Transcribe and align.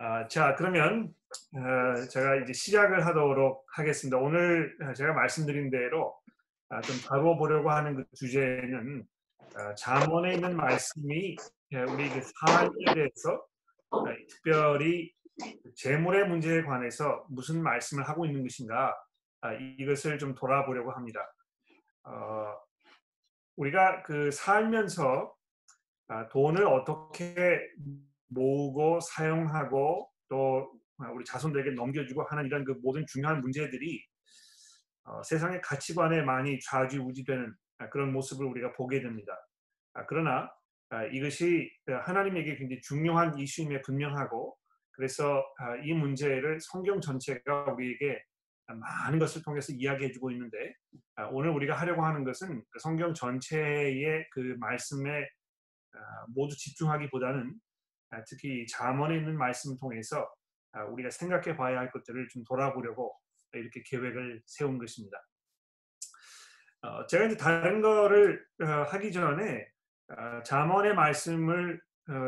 아, 0.00 0.28
자, 0.28 0.54
그러면 0.54 1.12
어, 1.54 2.06
제가 2.06 2.36
이제 2.36 2.52
시작을 2.52 3.04
하도록 3.06 3.66
하겠습니다. 3.74 4.16
오늘 4.16 4.76
제가 4.94 5.12
말씀드린 5.12 5.70
대로 5.70 6.16
아, 6.68 6.80
좀 6.80 6.94
다뤄보려고 7.04 7.70
하는 7.70 7.96
그 7.96 8.04
주제는 8.14 9.04
아, 9.56 9.74
잠언에 9.74 10.34
있는 10.34 10.56
말씀이 10.56 11.36
우리 11.88 12.10
그 12.10 12.20
삶에 12.22 12.94
대해서 12.94 13.44
아, 13.90 14.04
특별히 14.28 15.12
재물의 15.74 16.28
문제에 16.28 16.62
관해서 16.62 17.26
무슨 17.28 17.60
말씀을 17.60 18.08
하고 18.08 18.24
있는 18.24 18.42
것인가 18.42 18.94
아, 19.40 19.52
이것을 19.52 20.18
좀 20.18 20.36
돌아보려고 20.36 20.92
합니다. 20.92 21.20
어, 22.04 22.54
우리가 23.56 24.04
그 24.04 24.30
살면서 24.30 25.34
아, 26.06 26.28
돈을 26.28 26.64
어떻게 26.66 27.60
모으고 28.28 29.00
사용하고 29.00 30.10
또 30.28 30.72
우리 31.14 31.24
자손들에게 31.24 31.72
넘겨주고 31.72 32.24
하는 32.24 32.46
이런 32.46 32.64
그 32.64 32.72
모든 32.82 33.06
중요한 33.06 33.40
문제들이 33.40 34.04
어, 35.04 35.22
세상의 35.22 35.60
가치관에 35.62 36.22
많이 36.22 36.58
좌지우지되는 36.60 37.54
그런 37.90 38.12
모습을 38.12 38.46
우리가 38.46 38.72
보게 38.72 39.00
됩니다. 39.00 39.32
아, 39.94 40.04
그러나 40.06 40.50
아, 40.90 41.04
이것이 41.04 41.70
하나님에게 41.86 42.56
굉장히 42.56 42.80
중요한 42.82 43.38
이슈임에 43.38 43.82
분명하고 43.82 44.56
그래서 44.92 45.44
아, 45.58 45.76
이 45.84 45.92
문제를 45.92 46.58
성경 46.60 47.00
전체가 47.00 47.72
우리에게 47.72 48.22
많은 48.66 49.18
것을 49.18 49.42
통해서 49.42 49.72
이야기해주고 49.72 50.30
있는데 50.32 50.74
오늘 51.30 51.50
우리가 51.50 51.74
하려고 51.74 52.04
하는 52.04 52.22
것은 52.22 52.62
그 52.68 52.78
성경 52.80 53.14
전체의 53.14 54.26
그 54.30 54.56
말씀에 54.60 55.26
모두 56.28 56.54
집중하기보다는 56.54 57.48
아, 57.48 57.67
특히 58.26 58.66
잠언에 58.66 59.16
있는 59.16 59.36
말씀을 59.36 59.76
통해서 59.78 60.28
아, 60.72 60.84
우리가 60.84 61.10
생각해 61.10 61.56
봐야 61.56 61.78
할 61.78 61.90
것들을 61.90 62.28
좀 62.28 62.44
돌아보려고 62.44 63.14
이렇게 63.52 63.82
계획을 63.86 64.42
세운 64.46 64.78
것입니다. 64.78 65.18
어, 66.82 67.06
제가 67.06 67.24
이제 67.26 67.36
다른 67.36 67.80
거를 67.80 68.44
어, 68.62 68.66
하기 68.90 69.12
전에 69.12 69.66
어, 70.08 70.42
잠언의 70.42 70.94
말씀을 70.94 71.80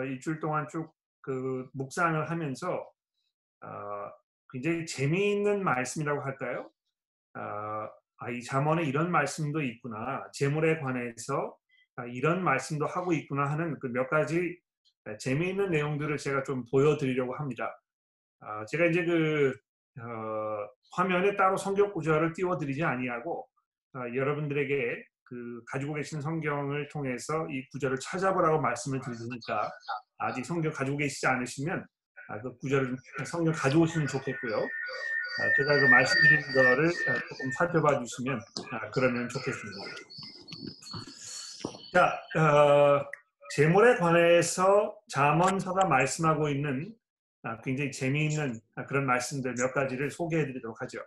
일주일 0.06 0.40
동안 0.40 0.68
쭉 0.68 1.00
그 1.20 1.68
묵상을 1.74 2.30
하면서 2.30 2.90
굉장히 4.50 4.86
재미있는 4.86 5.62
말씀이라고 5.62 6.22
할까요? 6.22 6.70
아, 7.34 8.30
이 8.30 8.42
잠언에 8.42 8.84
이런 8.84 9.10
말씀도 9.10 9.62
있구나. 9.62 10.28
재물에 10.32 10.80
관해서 10.80 11.56
아, 11.96 12.04
이런 12.06 12.42
말씀도 12.44 12.86
하고 12.86 13.12
있구나 13.12 13.50
하는 13.50 13.78
그 13.78 13.88
몇 13.88 14.08
가지 14.08 14.36
네, 14.40 14.58
재미있는 15.18 15.70
내용들을 15.70 16.16
제가 16.18 16.42
좀 16.42 16.64
보여드리려고 16.70 17.34
합니다. 17.34 17.80
아, 18.40 18.64
제가 18.66 18.86
이제 18.86 19.04
그 19.04 19.52
어, 20.00 20.66
화면에 20.92 21.36
따로 21.36 21.56
성경 21.56 21.92
구절을 21.92 22.32
띄워드리지 22.34 22.82
아니하고 22.82 23.46
어, 23.94 23.98
여러분들에게 24.14 25.04
그 25.24 25.62
가지고 25.66 25.94
계신 25.94 26.20
성경을 26.20 26.88
통해서 26.88 27.46
이 27.50 27.64
구절을 27.70 27.98
찾아보라고 28.00 28.60
말씀을 28.60 29.00
드리니까 29.00 29.70
아직 30.18 30.44
성경 30.44 30.72
가지고 30.72 30.96
계시지 30.96 31.26
않으시면 31.26 31.86
아, 32.28 32.40
그 32.40 32.56
구절을 32.58 32.96
성경 33.26 33.52
가져오시면 33.52 34.06
좋겠고요. 34.08 34.56
아, 34.56 35.54
제가 35.56 35.80
그 35.80 35.86
말씀드린 35.86 36.40
거를 36.54 36.86
어, 36.86 37.28
조금 37.28 37.52
살펴봐 37.58 37.98
주시면 38.00 38.40
아, 38.72 38.90
그러면 38.90 39.28
좋겠습니다. 39.28 39.78
자, 41.92 42.40
어, 42.40 43.19
재물에 43.50 43.96
관해서 43.96 44.96
자언서가 45.08 45.88
말씀하고 45.88 46.48
있는 46.48 46.94
아, 47.42 47.60
굉장히 47.62 47.90
재미있는 47.90 48.60
아, 48.76 48.86
그런 48.86 49.06
말씀들 49.06 49.54
몇 49.54 49.72
가지를 49.72 50.10
소개해 50.10 50.46
드리도록 50.46 50.80
하죠. 50.82 51.00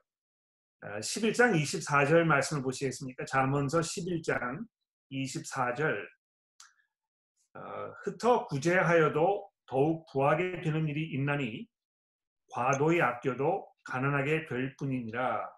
11장 0.82 1.52
아, 1.52 1.54
24절 1.54 2.24
말씀을 2.26 2.62
보시겠습니까? 2.62 3.24
자언서 3.26 3.80
11장 3.80 4.66
24절 5.12 6.06
흩어 8.04 8.48
구제하여도 8.48 9.50
더욱 9.66 10.06
구하게 10.08 10.62
되는 10.62 10.88
일이 10.90 11.14
있나니 11.14 11.68
과도히 12.52 13.02
아껴도 13.02 13.68
가난하게 13.86 14.48
될 14.48 14.76
뿐이니라. 14.76 15.50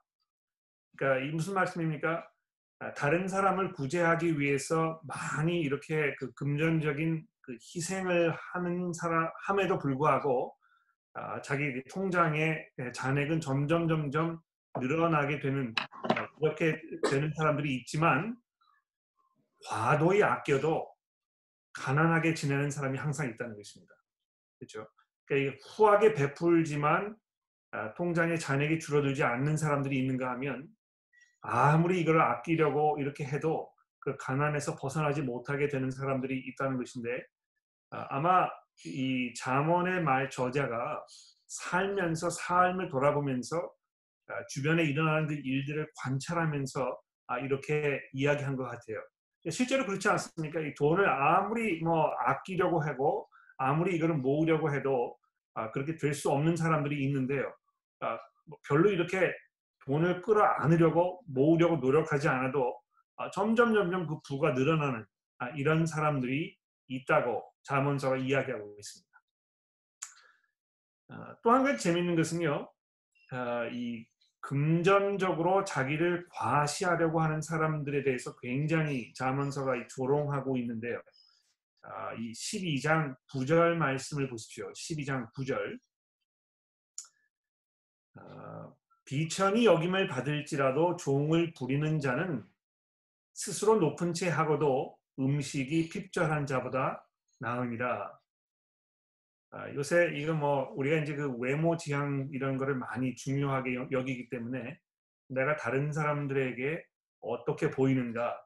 그러니까 0.98 1.26
이 1.26 1.32
무슨 1.32 1.56
말씀입니까? 1.56 2.28
아, 2.80 2.94
다른 2.94 3.28
사람을 3.28 3.72
구제하기 3.72 4.40
위해서 4.40 5.02
많이 5.06 5.62
이렇게 5.62 6.14
그 6.16 6.34
금전적인 6.34 7.26
그 7.42 7.54
희생을 7.54 8.36
하는 8.54 8.92
사람 8.94 9.30
함에도 9.46 9.78
불구하고 9.78 10.54
아, 11.14 11.42
자기 11.42 11.82
통장의 11.90 12.68
잔액은 12.94 13.40
점점 13.40 13.88
점점 13.88 14.40
늘어나게 14.78 15.40
되는 15.40 15.74
아, 16.16 16.28
그렇게 16.40 16.82
되는 17.10 17.32
사람들이 17.38 17.76
있지만 17.78 18.36
과도히 19.68 20.22
아껴도 20.22 20.94
가난하게 21.74 22.34
지내는 22.34 22.70
사람이 22.70 22.98
항상 22.98 23.30
있다는 23.30 23.56
것입니다. 23.56 23.94
그렇죠? 24.60 24.88
그러니까 25.26 25.58
후하게 25.66 26.14
베풀지만 26.14 27.16
통장의 27.98 28.40
잔액이 28.40 28.80
줄어들지 28.80 29.24
않는 29.24 29.58
사람들이 29.58 29.98
있는가 30.00 30.30
하면 30.32 30.70
아무리 31.48 32.02
이걸 32.02 32.22
아끼려고 32.22 32.98
이렇게 33.00 33.26
해도 33.26 33.70
그 34.00 34.16
가난에서 34.18 34.76
벗어나지 34.76 35.22
못하게 35.22 35.68
되는 35.68 35.90
사람들이 35.92 36.38
있다는 36.48 36.78
것인데 36.78 37.10
아, 37.92 38.08
아마 38.10 38.48
이 38.86 39.34
잠언의 39.36 40.04
말 40.04 40.30
저자가 40.30 41.04
살면서 41.48 42.30
삶을 42.30 42.90
돌아보면서 42.90 43.58
아, 44.28 44.46
주변에 44.50 44.84
일어나는 44.84 45.28
그 45.28 45.34
일들을 45.36 45.88
관찰하면서 46.02 47.00
아, 47.28 47.40
이렇게 47.40 48.00
이야기한 48.14 48.56
것 48.56 48.64
같아요. 48.64 49.02
실제로 49.50 49.86
그렇지 49.86 50.10
않습니까? 50.10 50.60
이 50.60 50.74
돈을 50.74 51.08
아무리 51.08 51.80
뭐 51.84 52.12
아끼려고 52.26 52.80
하고 52.82 53.30
아무리 53.58 53.96
이거를 53.96 54.16
모으려고 54.16 54.74
해도 54.74 55.16
그렇게 55.74 55.96
될 55.98 56.14
수 56.16 56.32
없는 56.32 56.56
사람들이 56.56 57.04
있는데요. 57.06 57.54
뭐 58.48 58.58
별로 58.68 58.90
이렇게 58.90 59.32
돈을 59.86 60.22
끌어안으려고 60.22 61.22
모으려고 61.28 61.78
노력하지 61.78 62.28
않아도 62.28 62.80
아, 63.18 63.32
점점 63.32 63.74
점점 63.74 64.08
그 64.08 64.20
부가 64.28 64.52
늘어나는 64.52 65.06
아, 65.38 65.50
이런 65.50 65.86
사람들이 65.86 66.58
있다고 66.88 67.44
자문서가 67.64 68.18
이야기하고 68.18 68.76
있습니다. 68.78 69.22
아, 71.10 71.36
또한 71.44 71.64
가지 71.64 71.82
재미있는 71.84 72.16
것은요, 72.16 72.72
이 73.72 74.06
금전적으로 74.42 75.64
자기를 75.64 76.28
과시하려고 76.30 77.22
하는 77.22 77.42
사람들에 77.42 78.04
대해서 78.04 78.36
굉장히 78.38 79.14
자문서가 79.14 79.88
조롱하고 79.88 80.58
있는데요. 80.58 81.02
이 82.20 82.32
12장 82.32 83.16
9절 83.32 83.76
말씀을 83.76 84.30
보십시오. 84.30 84.72
12장 84.72 85.32
9절. 85.34 85.80
비천이 89.06 89.66
여김을 89.66 90.08
받을지라도 90.08 90.98
종을 90.98 91.54
부리는 91.54 92.00
자는 92.00 92.44
스스로 93.34 93.78
높은 93.80 94.14
채 94.14 94.30
하고도 94.30 94.98
음식이 95.20 95.90
핍절한 95.90 96.46
자보다 96.48 97.08
나으니라. 97.40 98.20
아, 99.52 99.74
요새 99.74 100.12
이거 100.16 100.34
뭐 100.34 100.74
우리가 100.76 100.98
이제 100.98 101.16
그 101.16 101.32
외모 101.38 101.78
지향 101.78 102.28
이런 102.32 102.58
거를 102.58 102.76
많이 102.76 103.16
중요하게 103.16 103.76
여기기 103.92 104.30
때문에 104.30 104.80
내가 105.30 105.56
다른 105.56 105.94
사람들에게 105.94 106.84
어떻게 107.22 107.72
보이는가, 107.72 108.38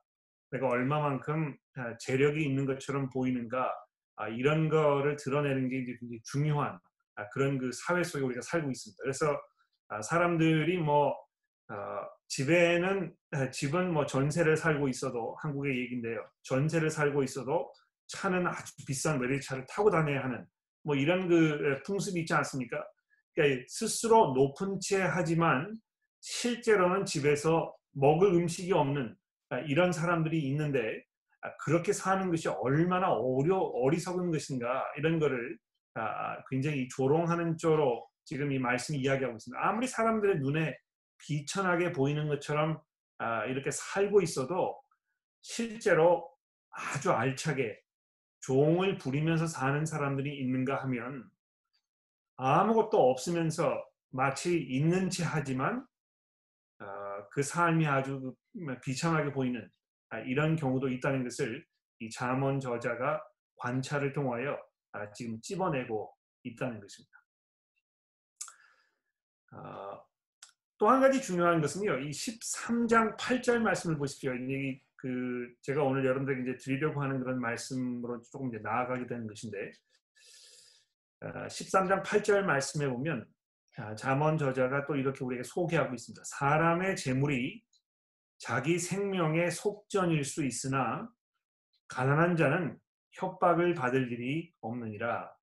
내가 0.51 0.67
얼마만큼 0.67 1.57
아, 1.75 1.97
재력이 1.97 2.43
있는 2.43 2.65
것처럼 2.65 3.09
보이는가, 3.09 3.73
아, 4.17 4.27
이런 4.27 4.69
거를 4.69 5.15
드러내는 5.15 5.69
게 5.69 5.79
이제 5.79 5.97
굉장히 5.99 6.21
중요한 6.23 6.77
아, 7.15 7.29
그런 7.29 7.57
그 7.57 7.71
사회 7.71 8.03
속에 8.03 8.23
우리가 8.23 8.41
살고 8.41 8.69
있습니다. 8.69 9.01
그래서 9.01 9.31
아, 9.31 9.37
사람들이 10.01 10.77
뭐 10.77 11.09
어, 11.69 11.75
집에는 12.27 13.13
아, 13.31 13.51
집은 13.51 13.93
뭐 13.93 14.05
전세를 14.05 14.57
살고 14.57 14.87
있어도 14.89 15.35
한국의 15.41 15.77
얘기인데요. 15.79 16.25
전세를 16.43 16.89
살고 16.89 17.23
있어도 17.23 17.71
차는 18.07 18.47
아주 18.47 18.73
비싼 18.87 19.19
외제차를 19.19 19.65
타고 19.69 19.89
다녀야 19.89 20.23
하는 20.23 20.45
뭐 20.83 20.95
이런 20.95 21.27
그 21.27 21.81
풍습이 21.85 22.21
있지 22.21 22.33
않습니까? 22.33 22.83
그러니까 23.35 23.63
스스로 23.67 24.33
높은 24.33 24.79
채 24.81 25.01
하지만 25.01 25.75
실제로는 26.21 27.05
집에서 27.05 27.73
먹을 27.91 28.33
음식이 28.33 28.73
없는 28.73 29.15
아, 29.49 29.59
이런 29.59 29.91
사람들이 29.91 30.39
있는데 30.49 31.03
그렇게 31.63 31.93
사는 31.93 32.29
것이 32.29 32.49
얼마나 32.49 33.13
어려 33.13 33.57
어리석은 33.57 34.31
것인가 34.31 34.83
이런 34.97 35.19
거를 35.19 35.57
굉장히 36.49 36.87
조롱하는 36.89 37.57
쪽으로 37.57 38.08
지금 38.29 38.51
이 38.51 38.59
말씀이 38.59 38.99
이야기하고 38.99 39.37
있습니다. 39.37 39.59
아무리 39.67 39.87
사람들의 39.87 40.37
눈에 40.37 40.77
비천하게 41.17 41.93
보이는 41.93 42.27
것처럼 42.27 42.79
아, 43.17 43.43
이렇게 43.45 43.71
살고 43.71 44.21
있어도 44.21 44.79
실제로 45.41 46.31
아주 46.69 47.11
알차게 47.11 47.81
종을 48.41 48.99
부리면서 48.99 49.47
사는 49.47 49.83
사람들이 49.83 50.37
있는가 50.41 50.83
하면 50.83 51.27
아무것도 52.35 53.09
없으면서 53.09 53.83
마치 54.11 54.61
있는 54.61 55.09
체 55.09 55.23
하지만 55.23 55.87
어, 56.81 56.85
그 57.31 57.41
삶이 57.41 57.87
아주 57.87 58.35
비참하게 58.83 59.31
보이는 59.31 59.67
아, 60.09 60.19
이런 60.19 60.55
경우도 60.55 60.89
있다는 60.89 61.23
것을 61.23 61.65
이 61.97 62.11
잠언 62.11 62.59
저자가 62.59 63.23
관찰을 63.55 64.13
통하여 64.13 64.55
아, 64.91 65.11
지금 65.13 65.41
찝어내고 65.41 66.13
있다는 66.43 66.79
것입니다. 66.79 67.18
어, 69.51 70.01
또한 70.77 71.01
가지 71.01 71.21
중요한 71.21 71.61
것은요. 71.61 71.99
이 71.99 72.09
13장 72.11 73.17
8절 73.17 73.59
말씀을 73.59 73.97
보십시오. 73.97 74.33
이, 74.33 74.81
그 74.95 75.53
제가 75.61 75.83
오늘 75.83 76.05
여러분들에게 76.05 76.41
이제 76.41 76.57
드리려고 76.57 77.01
하는 77.01 77.19
그런 77.19 77.39
말씀으로 77.39 78.21
조금 78.31 78.49
이제 78.49 78.59
나아가게 78.59 79.07
되는 79.07 79.27
것인데 79.27 79.71
13장 81.21 81.99
어, 81.99 82.03
8절 82.03 82.41
말씀에 82.43 82.87
보면 82.87 83.25
잠언 83.97 84.37
저자가 84.37 84.85
또 84.85 84.95
이렇게 84.95 85.23
우리에게 85.23 85.43
소개하고 85.43 85.93
있습니다. 85.93 86.21
사람의 86.25 86.95
재물이 86.95 87.63
자기 88.37 88.79
생명의 88.79 89.51
속전일 89.51 90.23
수 90.23 90.45
있으나 90.45 91.09
가난한 91.87 92.35
자는 92.35 92.77
협박을 93.13 93.73
받을 93.75 94.11
일이 94.11 94.53
없느니라. 94.61 95.33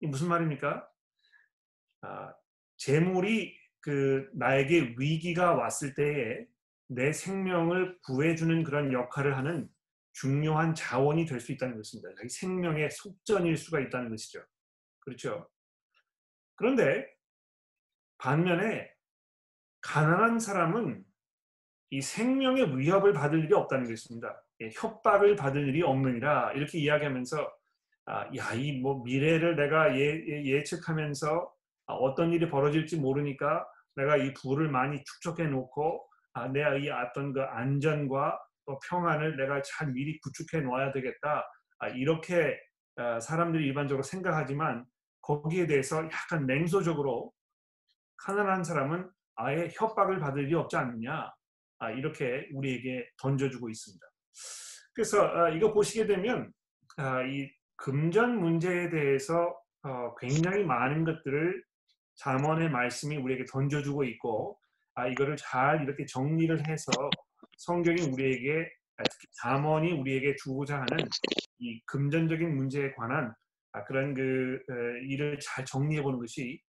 이 0.00 0.06
무슨 0.06 0.28
말입니까? 0.28 0.88
아, 2.02 2.34
재물이 2.76 3.56
그 3.80 4.28
나에게 4.34 4.94
위기가 4.98 5.54
왔을 5.54 5.94
때에 5.94 6.46
내 6.88 7.12
생명을 7.12 7.98
구해주는 8.02 8.64
그런 8.64 8.92
역할을 8.92 9.36
하는 9.36 9.68
중요한 10.12 10.74
자원이 10.74 11.26
될 11.26 11.40
수 11.40 11.52
있다는 11.52 11.76
것입니다. 11.76 12.08
자기 12.16 12.28
생명의 12.28 12.90
속전일 12.90 13.56
수가 13.56 13.80
있다는 13.80 14.10
것이죠. 14.10 14.44
그렇죠. 15.00 15.48
그런데 16.56 17.06
반면에 18.18 18.90
가난한 19.80 20.38
사람은 20.38 21.04
이 21.90 22.00
생명의 22.00 22.78
위협을 22.78 23.12
받을 23.12 23.44
일이 23.44 23.54
없다는 23.54 23.88
것입니다. 23.88 24.42
예, 24.60 24.70
협박을 24.72 25.36
받을 25.36 25.68
일이 25.68 25.82
없느니라 25.82 26.52
이렇게 26.52 26.78
이야기하면서 26.78 27.52
아, 28.06 28.30
야이 28.36 28.80
뭐 28.80 29.02
미래를 29.04 29.56
내가 29.56 29.96
예, 29.98 30.44
예 30.44 30.62
측하면서 30.62 31.28
아, 31.38 31.53
어떤 31.92 32.32
일이 32.32 32.48
벌어질지 32.48 32.98
모르니까 32.98 33.66
내가 33.96 34.16
이 34.16 34.32
부를 34.34 34.68
많이 34.68 35.02
축적해 35.04 35.48
놓고 35.48 36.06
아, 36.34 36.48
내가 36.48 36.76
이 36.76 36.88
어떤 36.88 37.32
그 37.32 37.42
안전과 37.42 38.38
또 38.66 38.78
평안을 38.88 39.36
내가 39.36 39.62
잘 39.62 39.92
미리 39.92 40.18
구축해 40.20 40.62
놓아야 40.62 40.92
되겠다 40.92 41.44
아, 41.78 41.88
이렇게 41.88 42.58
아, 42.96 43.20
사람들이 43.20 43.64
일반적으로 43.66 44.02
생각하지만 44.02 44.84
거기에 45.22 45.66
대해서 45.66 46.04
약간 46.04 46.46
냉소적으로 46.46 47.32
가난한 48.18 48.64
사람은 48.64 49.10
아예 49.36 49.68
협박을 49.74 50.20
받을 50.20 50.44
일이 50.44 50.54
없지 50.54 50.76
않느냐 50.76 51.30
아, 51.78 51.90
이렇게 51.90 52.48
우리에게 52.52 53.08
던져주고 53.18 53.68
있습니다. 53.68 54.06
그래서 54.94 55.26
아, 55.26 55.50
이거 55.50 55.72
보시게 55.72 56.06
되면 56.06 56.52
아, 56.96 57.22
이 57.22 57.50
금전 57.76 58.40
문제에 58.40 58.90
대해서 58.90 59.54
어, 59.82 60.14
굉장히 60.16 60.64
많은 60.64 61.04
것들을 61.04 61.62
잠언의 62.16 62.70
말씀이 62.70 63.16
우리에게 63.16 63.44
던져주고 63.50 64.04
있고 64.04 64.58
아 64.94 65.08
이거를 65.08 65.36
잘 65.36 65.82
이렇게 65.82 66.04
정리를 66.06 66.68
해서 66.68 66.90
성경이 67.58 68.02
우리에게 68.02 68.68
특히 69.10 69.28
잠언이 69.42 69.92
우리에게 69.92 70.36
주고자 70.36 70.76
하는 70.76 71.04
이 71.58 71.80
금전적인 71.86 72.54
문제에 72.54 72.92
관한 72.92 73.34
그런 73.86 74.14
그 74.14 74.60
일을 75.08 75.38
잘 75.40 75.64
정리해 75.64 76.02
보는 76.02 76.18
것이 76.20 76.60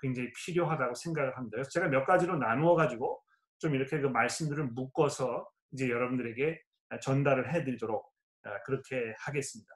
굉장히 0.00 0.30
필요하다고 0.32 0.94
생각을 0.94 1.36
합니다. 1.36 1.56
그래서 1.56 1.70
제가 1.70 1.88
몇 1.88 2.04
가지로 2.04 2.36
나누어 2.36 2.74
가지고 2.74 3.22
좀 3.58 3.74
이렇게 3.74 3.98
그 3.98 4.06
말씀들을 4.06 4.68
묶어서 4.68 5.48
이제 5.72 5.88
여러분들에게 5.88 6.60
전달을 7.02 7.54
해드리도록 7.54 8.10
그렇게 8.66 9.14
하겠습니다. 9.18 9.74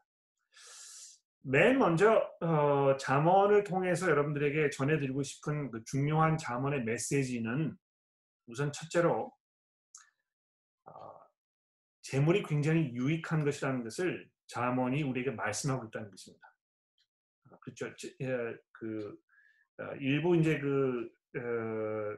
맨 1.46 1.79
먼저 1.79 2.26
어, 2.41 2.96
잠언을 2.96 3.64
통해서 3.64 4.08
여러분들에게 4.08 4.70
전해드리고 4.70 5.23
싶은 5.23 5.70
그 5.70 5.85
중요한 5.85 6.38
잠언의 6.38 6.85
메시지는 6.85 7.76
우선 8.46 8.73
첫째로 8.73 9.31
어, 10.87 10.93
재물이 12.00 12.44
굉장히 12.44 12.94
유익한 12.94 13.44
것이라는 13.44 13.85
것을 13.85 14.26
잠언이 14.46 15.02
우리에게 15.02 15.32
말씀하고 15.32 15.85
있다는 15.87 16.11
것입니다. 16.11 16.55
어, 17.50 17.58
그렇죠. 17.61 17.91
예, 18.23 18.56
그 18.73 19.14
어, 19.81 19.94
일부 20.00 20.37
이제 20.37 20.58
그 20.58 21.11
어, 21.37 22.17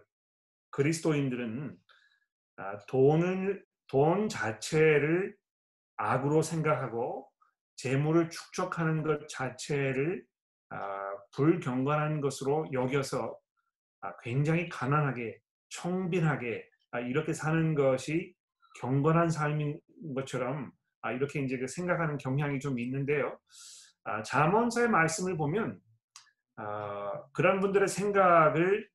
그리스도인들은 0.71 1.77
아, 2.59 2.79
돈을 2.87 3.65
돈 3.89 4.29
자체를 4.29 5.37
악으로 5.97 6.43
생각하고 6.43 7.29
재물을 7.77 8.29
축적하는 8.31 9.03
것 9.03 9.29
자체를 9.29 10.25
아, 10.71 11.17
불경건한 11.35 12.21
것으로 12.21 12.67
여겨서 12.73 13.39
아, 14.01 14.17
굉장히 14.23 14.69
가난하게 14.69 15.39
청빈하게 15.69 16.69
아, 16.93 17.01
이렇게 17.01 17.33
사는 17.33 17.75
것이 17.75 18.35
경건한 18.81 19.31
삶인 19.31 19.81
것처럼 20.15 20.73
이렇게 21.15 21.41
이제 21.41 21.57
그 21.57 21.69
생각하는 21.69 22.19
경향이 22.19 22.59
좀 22.59 22.79
있는데요. 22.81 23.39
자언서의 24.25 24.89
말씀을 24.89 25.37
보면 25.37 25.81
그런 27.33 27.61
분들의 27.61 27.87
생각을 27.87 28.89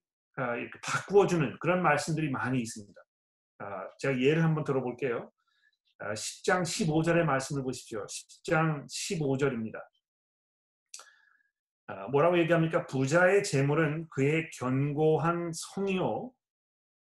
바꾸어주는 0.84 1.58
그런 1.60 1.82
말씀들이 1.82 2.30
많이 2.30 2.60
있습니다. 2.60 3.02
제가 4.00 4.20
예를 4.20 4.44
한번 4.44 4.66
들어볼게요. 4.66 5.32
10장 6.02 6.60
아, 6.60 6.62
15절의 6.62 7.24
말씀을 7.24 7.64
보십시오. 7.64 8.06
10장 8.06 8.86
15절입니다. 8.88 9.82
아, 11.88 12.08
뭐라고 12.08 12.40
얘기합니까? 12.40 12.86
부자의 12.88 13.44
재물은 13.44 14.08
그의 14.10 14.50
견고한 14.58 15.52
성이요 15.54 16.32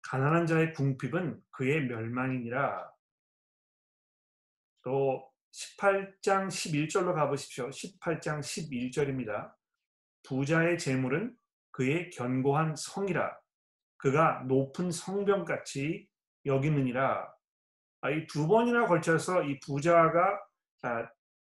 가난한 0.03 0.45
자의 0.45 0.73
궁핍은 0.73 1.41
그의 1.51 1.85
멸망이니라. 1.85 2.91
또 4.83 5.31
18장 5.53 6.47
11절로 6.47 7.13
가보십시오. 7.15 7.69
18장 7.69 8.39
11절입니다. 8.41 9.53
부자의 10.23 10.77
재물은 10.77 11.35
그의 11.71 12.09
견고한 12.09 12.75
성이라. 12.75 13.37
그가 13.97 14.43
높은 14.47 14.91
성벽같이 14.91 16.07
여기느니라. 16.45 17.33
아, 18.03 18.09
이두 18.09 18.47
번이나 18.47 18.85
걸쳐서 18.85 19.43
이 19.43 19.59
부자가 19.59 20.39
아, 20.83 21.07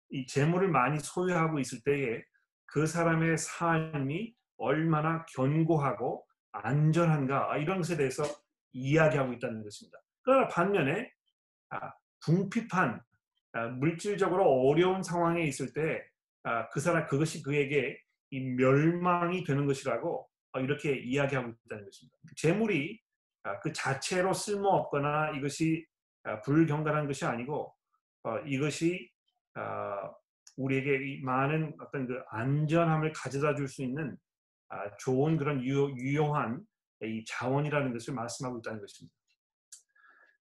이 0.09 0.27
재물을 0.27 0.67
많이 0.67 0.99
소유하고 0.99 1.59
있을 1.59 1.79
때에 1.83 2.21
그 2.65 2.85
사람의 2.85 3.37
삶이 3.37 4.33
얼마나 4.57 5.25
견고하고 5.35 6.25
안전한가 6.51 7.51
아, 7.51 7.57
이런 7.57 7.77
것에 7.77 7.97
대해서 7.97 8.23
이야기하고 8.73 9.33
있다는 9.33 9.63
것입니다. 9.63 9.97
그러나 10.23 10.47
반면에 10.47 11.11
궁핍한 12.23 13.01
물질적으로 13.79 14.45
어려운 14.67 15.01
상황에 15.01 15.43
있을 15.45 15.73
때 15.73 16.11
그 16.71 16.79
사람 16.79 17.05
그것이 17.07 17.43
그에게 17.43 17.97
이 18.31 18.39
멸망이 18.39 19.43
되는 19.43 19.65
것이라고 19.65 20.27
이렇게 20.59 20.95
이야기하고 20.97 21.53
있다는 21.65 21.85
것입니다. 21.85 22.17
재물이 22.35 22.99
그 23.61 23.71
자체로 23.73 24.33
쓸모없거나 24.33 25.31
이것이 25.37 25.85
아, 25.85 25.90
불경건한 26.43 27.07
것이 27.07 27.25
아니고 27.25 27.73
어, 28.23 28.37
이것이 28.39 29.09
어, 29.55 30.13
우리에게 30.57 31.21
많은 31.23 31.75
어떤 31.79 32.07
그 32.07 32.21
안전함을 32.29 33.13
가져다 33.13 33.55
줄 33.55 33.67
수 33.67 33.83
있는 33.83 34.17
아, 34.69 34.95
좋은 34.97 35.37
그런 35.37 35.63
유용, 35.63 36.35
한 36.35 36.65
이 37.03 37.23
자원이라는 37.25 37.93
것을 37.93 38.13
말씀하고 38.13 38.59
있다는 38.59 38.79
것입니다. 38.79 39.15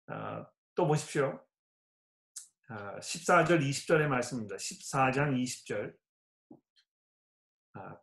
아, 0.08 0.46
또 0.76 0.88
보십시오. 0.88 1.46
14절, 2.70 3.62
20절의 3.62 4.08
말씀입니다. 4.08 4.56
14장 4.56 5.36
20절. 5.36 5.94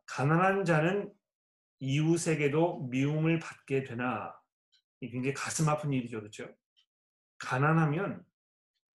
가난한 0.07 0.65
자는 0.65 1.13
이웃에게도 1.79 2.89
미움을 2.89 3.39
받게 3.39 3.85
되나. 3.85 4.35
이 5.01 5.11
굉장히 5.11 5.35
가슴 5.35 5.69
아픈 5.69 5.93
일이죠. 5.93 6.21
그렇죠? 6.21 6.49
가난하면 7.39 8.25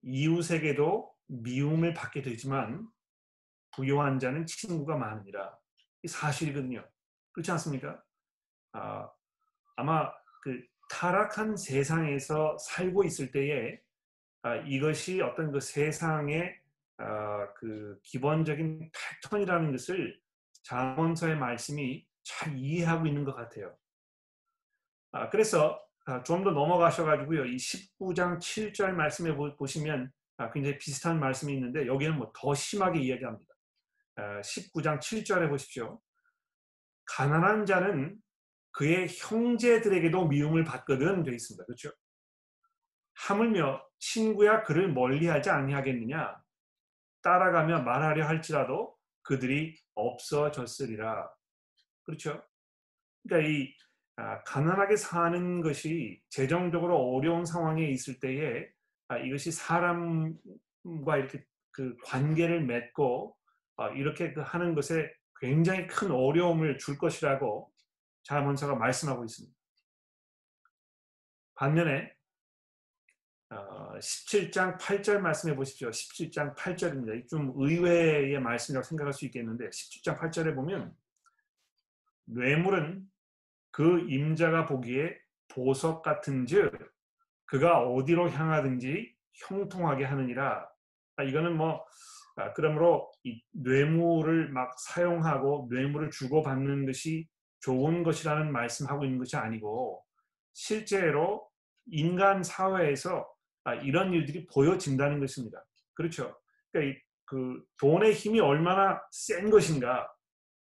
이웃에게도 0.03 1.15
미움을 1.27 1.95
받게 1.95 2.23
되지만 2.23 2.89
부유한 3.73 4.19
자는 4.19 4.47
친구가 4.47 4.97
많으니라. 4.97 5.57
이 6.03 6.09
사실이거든요. 6.09 6.85
그렇지 7.33 7.51
않습니까? 7.53 8.03
아, 8.73 9.11
아마 9.77 10.11
그 10.43 10.63
타락한 10.91 11.57
세상에서 11.57 12.57
살고 12.59 13.05
있을 13.05 13.31
때에 13.31 13.81
아, 14.43 14.57
이것이 14.57 15.21
어떤 15.21 15.53
그 15.53 15.61
세상의 15.61 16.59
아, 16.97 17.53
그 17.55 17.99
기본적인 18.03 18.91
패턴이라는 19.23 19.73
것을 19.73 20.21
자언서의 20.63 21.37
말씀이 21.37 22.07
잘 22.23 22.57
이해하고 22.57 23.07
있는 23.07 23.25
것 23.25 23.35
같아요. 23.35 23.77
아, 25.13 25.29
그래서 25.31 25.75
아, 25.75 25.90
좀 26.25 26.45
더 26.45 26.51
넘어가셔가지고요. 26.51 27.45
이 27.47 27.57
19장 27.57 28.39
7절 28.39 28.93
말씀에 28.93 29.35
보시면 29.57 30.11
아, 30.39 30.51
굉장히 30.51 30.79
비슷한 30.79 31.21
말씀이 31.21 31.53
있는데 31.55 31.87
여기는 31.87 32.17
뭐 32.17 32.33
더 32.35 32.55
심하게 32.55 33.01
이야기합니다. 33.01 33.55
19장 34.17 34.99
7절에 34.99 35.49
보십시오. 35.49 36.01
가난한 37.07 37.67
자는 37.67 38.17
그의 38.73 39.09
형제들에게도 39.09 40.29
미움을 40.29 40.65
받거든 40.65 41.23
되어 41.23 41.35
있습니다. 41.35 41.65
그렇죠? 41.65 41.91
하물며 43.15 43.83
친구야 43.99 44.63
그를 44.63 44.93
멀리하지 44.93 45.51
아니하겠느냐 45.51 46.41
따라가며 47.23 47.83
말하려 47.83 48.27
할지라도 48.27 48.97
그들이 49.23 49.77
없어졌으리라. 49.95 51.31
그렇죠? 52.05 52.43
그러니까 53.23 53.49
이 53.51 53.75
아, 53.75 53.90
가난하게 54.45 54.97
사는 54.97 55.61
것이 55.61 56.21
재정적으로 56.29 56.97
어려운 57.15 57.45
상황에 57.45 57.89
있을 57.89 58.19
때에 58.21 58.69
아, 59.09 59.19
이것이 59.19 59.51
사람과 59.53 61.17
이렇게 61.17 61.45
그 61.71 61.97
관계를 62.05 62.65
맺고 62.65 63.37
어, 63.77 63.89
이렇게 63.91 64.33
그 64.33 64.41
하는 64.41 64.75
것에 64.75 65.13
굉장히 65.41 65.87
큰 65.87 66.11
어려움을 66.11 66.79
줄 66.79 66.99
것이라고 66.99 67.73
자문서가 68.23 68.75
말씀하고 68.75 69.25
있습니다. 69.25 69.57
반면에 71.55 72.15
17장 73.51 74.75
어, 74.75 74.79
8절 74.79 75.19
말씀해 75.19 75.57
보십시오. 75.57 75.91
17장 75.91 76.55
8절입니다. 76.55 77.29
좀 77.29 77.53
의외의 77.57 78.39
말씀이라고 78.41 78.85
생각할 78.85 79.13
수 79.13 79.25
있겠는데 79.25 79.69
17장 79.71 80.19
8절에 80.19 80.55
보면 80.55 80.95
뇌물은 82.27 83.11
그 83.71 84.01
임자가 84.09 84.67
보기에 84.67 85.17
보석 85.49 86.03
같은즉 86.03 86.73
그가 87.47 87.81
어디로 87.81 88.31
향하든지 88.31 89.15
형통하게 89.35 90.05
하느니라. 90.05 90.69
아, 91.17 91.23
이거는 91.23 91.57
뭐 91.57 91.85
아, 92.37 92.53
그러므로 92.53 93.11
이 93.25 93.43
뇌물을 93.53 94.51
막 94.51 94.73
사용하고 94.79 95.69
뇌물을 95.71 96.11
주고 96.11 96.43
받는 96.43 96.87
것이 96.87 97.29
좋은 97.61 98.03
것이라는 98.03 98.51
말씀하고 98.53 99.05
있는 99.05 99.19
것이 99.19 99.37
아니고 99.37 100.03
실제로 100.53 101.49
인간 101.87 102.43
사회에서 102.43 103.29
아, 103.65 103.75
이런 103.75 104.13
일들이 104.13 104.47
보여진다는 104.47 105.21
것입니다. 105.21 105.63
그렇죠. 105.95 106.35
그러니까 106.73 107.01
그 107.27 107.63
돈의 107.79 108.15
힘이 108.15 108.41
얼마나 108.41 109.01
센 109.11 109.51
것인가, 109.51 110.11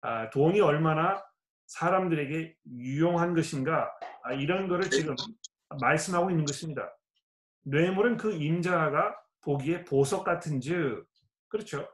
아, 0.01 0.29
돈이 0.29 0.59
얼마나 0.59 1.23
사람들에게 1.69 2.55
유용한 2.71 3.33
것인가 3.35 3.91
아, 4.23 4.33
이런 4.33 4.67
거를 4.67 4.89
지금 4.89 5.15
말씀하고 5.79 6.31
있는 6.31 6.45
것입니다. 6.45 6.91
뇌물은 7.63 8.17
그 8.17 8.33
임자가 8.33 9.15
보기에 9.41 9.85
보석 9.85 10.23
같은 10.23 10.59
즉 10.59 11.05
그렇죠. 11.47 11.87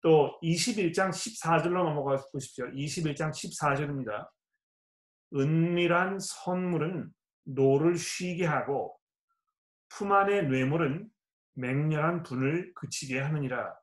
또 0.00 0.36
21장 0.42 1.10
14절로 1.10 1.84
넘어가 1.84 2.20
보십시오. 2.32 2.66
21장 2.66 3.30
14절입니다. 3.30 4.28
은밀한 5.34 6.18
선물은 6.18 7.10
노를 7.44 7.96
쉬게 7.96 8.44
하고 8.44 8.98
품 9.90 10.10
안의 10.10 10.48
뇌물은 10.48 11.08
맹렬한 11.54 12.24
분을 12.24 12.72
그치게 12.74 13.20
하느니라. 13.20 13.76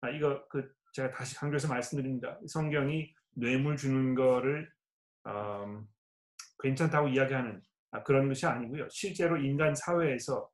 아, 0.00 0.10
이거 0.10 0.46
그 0.48 0.72
제가 0.92 1.10
다시 1.10 1.36
강조해서 1.36 1.68
말씀드립니다. 1.68 2.38
성경이 2.48 3.12
뇌물 3.36 3.76
주는 3.76 4.14
거를 4.14 4.70
음, 5.26 5.86
괜찮다고 6.58 7.08
이야기하는 7.08 7.62
아, 7.92 8.02
그런 8.02 8.28
것이 8.28 8.46
아니고요. 8.46 8.88
실제로 8.90 9.36
인간 9.36 9.74
사회에서 9.74 10.50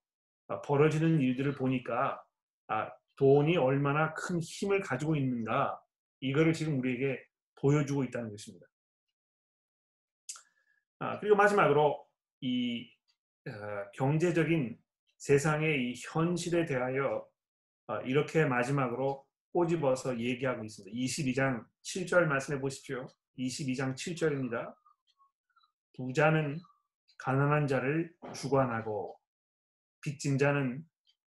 아, 0.48 0.60
벌어지는 0.62 1.20
일들을 1.20 1.54
보니까 1.54 2.22
아, 2.68 2.90
돈이 3.16 3.56
얼마나 3.56 4.12
큰 4.14 4.40
힘을 4.40 4.80
가지고 4.80 5.16
있는가 5.16 5.80
이거를 6.20 6.52
지금 6.52 6.78
우리에게 6.78 7.22
보여주고 7.60 8.04
있다는 8.04 8.30
것입니다. 8.30 8.66
아, 10.98 11.18
그리고 11.20 11.36
마지막으로 11.36 12.04
이 12.40 12.90
어, 13.46 13.90
경제적인 13.94 14.78
세상의 15.18 15.90
이 15.90 15.94
현실에 16.12 16.64
대하여 16.66 17.26
어, 17.86 18.00
이렇게 18.00 18.44
마지막으로 18.44 19.24
꼬집어서 19.52 20.18
얘기하고 20.18 20.64
있습니다. 20.64 20.96
22장 20.96 21.64
7절 21.82 22.24
말씀해 22.24 22.60
보십시오. 22.60 23.06
22장 23.38 23.94
7절입니다. 23.94 24.74
부자는 25.96 26.58
가난한 27.18 27.66
자를 27.66 28.12
주관하고 28.34 29.18
빚진 30.00 30.38
자는 30.38 30.84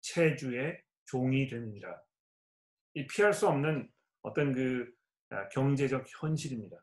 체주의 0.01 0.81
종이 1.05 1.47
되느니라. 1.47 1.99
이 2.93 3.07
피할 3.07 3.33
수 3.33 3.47
없는 3.47 3.89
어떤 4.21 4.53
그 4.53 4.91
아, 5.29 5.47
경제적 5.49 6.05
현실입니다. 6.21 6.77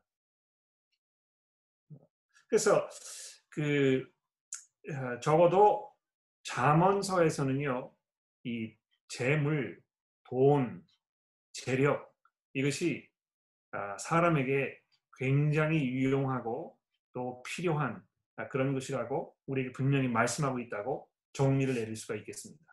그래서 2.49 2.88
그 3.50 4.09
아, 4.93 5.19
적어도 5.21 5.93
잠언서에서는요, 6.45 7.93
이 8.45 8.75
재물, 9.09 9.83
돈, 10.25 10.85
재력 11.65 12.15
이것이 12.53 13.09
아, 13.73 13.97
사람에게 13.99 14.79
굉장히 15.17 15.89
유용하고 15.89 16.79
또 17.13 17.43
필요한 17.43 18.03
그런 18.51 18.75
것이라고 18.75 19.35
우리에게 19.47 19.73
분명히 19.73 20.09
말씀하고 20.09 20.59
있다고 20.59 21.09
정리를 21.33 21.75
내릴 21.75 21.97
수가 21.97 22.15
있겠습니다. 22.17 22.65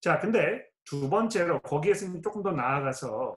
자, 0.00 0.18
근데 0.18 0.66
두 0.84 1.10
번째로 1.10 1.60
거기에서 1.60 2.06
조금 2.22 2.42
더 2.42 2.52
나아가서 2.52 3.36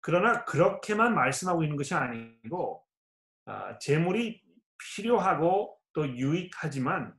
그러나 0.00 0.44
그렇게만 0.44 1.14
말씀하고 1.14 1.62
있는 1.62 1.76
것이 1.76 1.94
아니고 1.94 2.86
아, 3.44 3.78
재물이 3.78 4.42
필요하고 4.96 5.78
또 5.92 6.08
유익하지만 6.08 7.14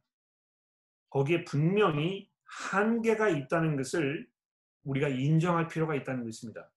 거기에 1.09 1.43
분명히 1.45 2.29
한계가 2.45 3.29
있다는 3.29 3.75
것을 3.75 4.27
우리가 4.83 5.07
인정할 5.09 5.67
필요가 5.67 5.95
있다는 5.95 6.23
것입니다. 6.23 6.71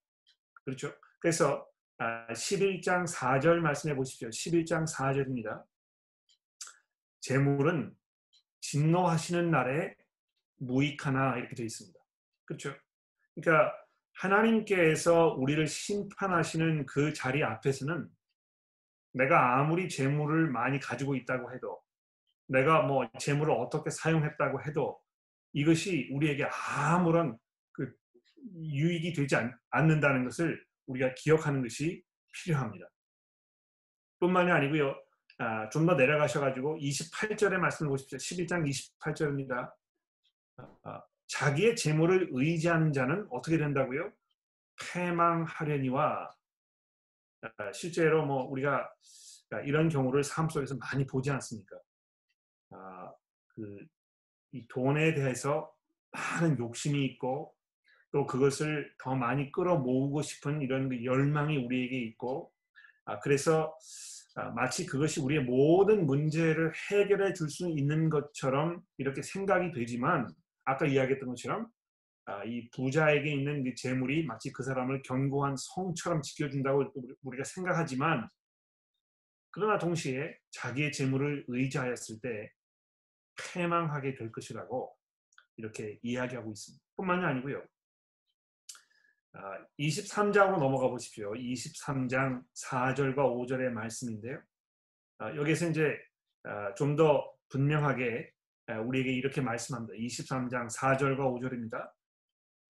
그렇죠? 0.65 0.93
그래서 1.21 1.67
11장 1.99 3.03
아, 3.03 3.39
4절 3.39 3.59
말씀해 3.61 3.95
보십시오. 3.95 4.29
11장 4.29 4.91
4절입니다. 4.91 5.65
재물은 7.21 7.95
진노하시는 8.61 9.51
날에 9.51 9.95
무익하나 10.59 11.37
이렇게 11.37 11.55
되어 11.55 11.67
있습니다. 11.67 11.99
그렇죠? 12.45 12.75
그러니까 13.35 13.75
하나님께서 14.15 15.29
우리를 15.35 15.67
심판하시는 15.67 16.87
그 16.87 17.13
자리 17.13 17.43
앞에서는 17.43 18.09
내가 19.15 19.59
아무리 19.59 19.89
재물을 19.89 20.49
많이 20.51 20.79
가지고 20.79 21.15
있다고 21.15 21.53
해도 21.55 21.83
내가 22.47 22.83
뭐 22.83 23.09
재물을 23.19 23.53
어떻게 23.55 23.91
사용했다고 23.91 24.63
해도 24.63 25.01
이것이 25.53 26.09
우리에게 26.13 26.45
아무런 26.45 27.33
그 27.33 27.42
유익이 28.55 29.13
되지 29.13 29.37
않, 29.37 29.87
는다는 29.87 30.25
것을 30.25 30.65
우리가 30.87 31.15
기억하는 31.15 31.63
것이 31.63 32.03
필요합니다. 32.33 32.87
뿐만이 34.21 34.51
아니고요. 34.51 34.95
아, 35.39 35.69
좀 35.71 35.87
더 35.87 35.95
내려가셔가지고 35.95 36.79
28절의 36.79 37.57
말씀을 37.59 37.91
보십시오. 37.91 38.19
11장 38.19 38.65
28절입니다. 38.69 39.73
아, 40.85 41.03
자기의 41.27 41.75
재물을 41.77 42.29
의지하는 42.31 42.93
자는 42.93 43.27
어떻게 43.31 43.59
된다고요? 43.59 44.13
패망하려니와 44.93 46.31
아, 47.43 47.73
실제로 47.73 48.25
뭐 48.25 48.45
우리가 48.45 48.89
이런 49.65 49.89
경우를 49.89 50.23
삶 50.23 50.49
속에서 50.49 50.77
많이 50.77 51.07
보지 51.07 51.31
않습니까? 51.31 51.77
아, 52.71 53.13
그이 53.49 54.67
돈에 54.69 55.15
대해서 55.15 55.73
많은 56.13 56.59
욕심이 56.59 57.05
있고 57.07 57.55
또 58.13 58.27
그것을 58.27 58.93
더 58.99 59.15
많이 59.15 59.51
끌어모으고 59.53 60.23
싶은 60.23 60.61
이런 60.63 60.89
그 60.89 61.05
열망이 61.05 61.57
우리에게 61.57 61.99
있고 62.09 62.53
아, 63.07 63.19
그래서 63.21 63.77
아, 64.37 64.51
마치 64.51 64.87
그것이 64.87 65.21
우리의 65.21 65.45
모든 65.45 66.07
문제를 66.07 66.73
해결해 66.91 67.33
줄 67.35 67.49
수 67.51 67.69
있는 67.69 68.09
것처럼 68.11 68.83
이렇게 68.99 69.23
생각이 69.23 69.73
되지만 69.73 70.29
아까 70.65 70.87
이야기했던 70.87 71.29
것처럼 71.31 71.69
아, 72.27 72.45
이 72.45 72.69
부자에게 72.71 73.35
있는 73.35 73.65
그 73.65 73.75
재물이 73.75 74.27
마치 74.27 74.53
그 74.53 74.63
사람을 74.63 75.03
견고한 75.03 75.57
성처럼 75.59 76.23
지켜준다고 76.23 76.93
우리가 77.23 77.45
생각하지만 77.45 78.29
그러나 79.51 79.79
동시에 79.79 80.37
자기의 80.51 80.93
재물을 80.93 81.45
의지하였을 81.49 82.21
때 82.23 82.51
패망하게 83.53 84.15
될 84.15 84.33
것이라고 84.33 84.95
이렇게 85.57 85.99
이야기하고 86.03 86.53
있습니다. 86.53 86.85
뿐만이 86.97 87.25
아니고요. 87.25 87.63
23장으로 89.79 90.59
넘어가 90.59 90.89
보십시오. 90.89 91.33
23장 91.33 92.43
4절과 92.55 93.17
5절의 93.17 93.71
말씀인데요. 93.71 94.41
아, 95.19 95.35
여기서 95.35 95.71
이제 95.71 95.97
아, 96.45 96.75
좀더 96.75 97.33
분명하게 97.49 98.31
아, 98.67 98.81
우리에게 98.81 99.13
이렇게 99.13 99.41
말씀합니다. 99.41 99.95
23장 99.95 100.71
4절과 100.75 101.19
5절입니다. 101.19 101.91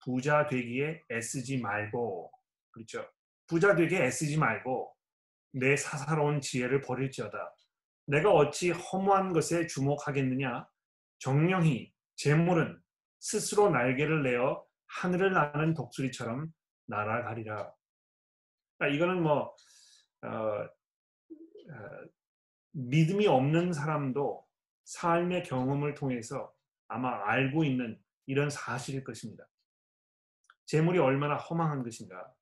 부자 0.04 0.47
되기에 0.47 1.02
애쓰지 1.11 1.61
말고 1.61 2.31
그렇죠. 2.71 3.07
부자 3.47 3.75
되기에 3.75 4.04
애쓰지 4.07 4.38
말고 4.38 4.95
내 5.52 5.76
사사로운 5.76 6.40
지혜를 6.40 6.81
버릴지어다. 6.81 7.54
내가 8.07 8.33
어찌 8.33 8.71
허무한 8.71 9.33
것에 9.33 9.66
주목하겠느냐? 9.66 10.66
정령히 11.19 11.92
재물은 12.16 12.81
스스로 13.21 13.71
날개를 13.71 14.23
내어 14.23 14.64
하늘을 15.00 15.32
나는 15.32 15.75
독수리처럼 15.75 16.52
날아가리라. 16.87 17.72
그러니까 18.78 18.96
이거는 18.96 19.22
뭐 19.22 19.54
어, 20.22 20.28
어, 20.28 20.68
믿음이 22.72 23.26
없는 23.26 23.72
사람도 23.72 24.46
삶의 24.84 25.44
경험을 25.44 25.94
통해서 25.94 26.52
아마 26.88 27.22
알고 27.30 27.64
있는 27.64 27.99
이런 28.26 28.50
사실일 28.50 29.04
것입니다. 29.04 29.46
재물이 30.66 30.99
얼마나 30.99 31.37
허망한 31.37 31.82
것인가. 31.82 32.32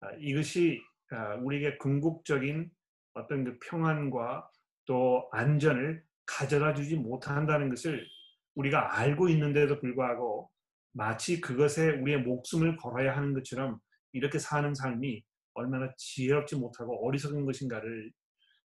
아, 0.00 0.12
이것이 0.18 0.80
아, 1.10 1.34
우리에게 1.36 1.78
궁극적인 1.78 2.70
어떤 3.14 3.44
그 3.44 3.58
평안과 3.60 4.50
또 4.84 5.28
안전을 5.32 6.04
가져다 6.26 6.74
주지 6.74 6.96
못한다는 6.96 7.68
것을 7.70 8.06
우리가 8.54 8.98
알고 8.98 9.28
있는데도 9.30 9.80
불구하고 9.80 10.50
마치 10.98 11.40
그것에 11.40 11.90
우리의 12.00 12.22
목숨을 12.22 12.76
걸어야 12.76 13.16
하는 13.16 13.32
것처럼 13.32 13.78
이렇게 14.12 14.38
사는 14.38 14.74
삶이 14.74 15.22
얼마나 15.54 15.92
지혜롭지 15.96 16.56
못하고 16.56 17.06
어리석은 17.06 17.44
것인가를 17.44 18.12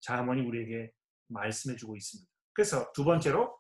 자문이 0.02 0.42
우리에게 0.42 0.92
말씀해 1.28 1.78
주고 1.78 1.96
있습니다. 1.96 2.30
그래서 2.54 2.92
두 2.94 3.04
번째로 3.04 3.58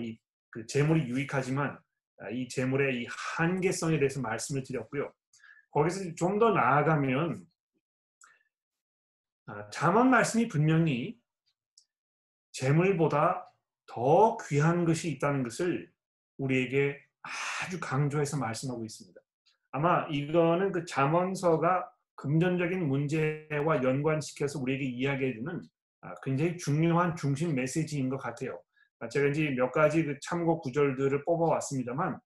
이 0.00 0.18
그 0.50 0.66
재물이 0.66 1.08
유익하지만 1.08 1.78
아, 2.18 2.30
이 2.30 2.48
재물의 2.48 3.02
이 3.02 3.06
한계성에 3.36 3.98
대해서 3.98 4.20
말씀을 4.20 4.62
드렸고요. 4.62 5.12
거기서 5.70 6.14
좀 6.16 6.38
더 6.38 6.50
나아가면 6.50 7.46
아, 9.46 10.04
말씀이 10.04 10.48
분명히 10.48 11.18
재물보다 12.52 13.48
더 13.86 14.36
귀한 14.48 14.84
것이 14.84 15.10
있다는 15.12 15.42
것을 15.44 15.90
우리에게 16.38 17.00
아주 17.22 17.78
강조해서 17.80 18.38
말씀하고 18.38 18.84
있습니다. 18.84 19.20
아마 19.72 20.06
이거는 20.10 20.72
그 20.72 20.84
잠언서가 20.84 21.90
금전적인 22.16 22.86
문제와 22.86 23.82
연관시켜서 23.82 24.58
우리에게 24.60 24.84
이야기해주는 24.84 25.62
아, 26.02 26.14
굉장히 26.22 26.56
중요한 26.56 27.14
중심 27.16 27.54
메시지인 27.54 28.08
것 28.08 28.16
같아요. 28.18 28.60
아, 29.00 29.08
제가 29.08 29.28
이제 29.28 29.50
몇 29.50 29.70
가지 29.70 30.04
그 30.04 30.18
참고 30.22 30.60
구절들을 30.60 31.24
뽑아왔습니다만, 31.24 32.18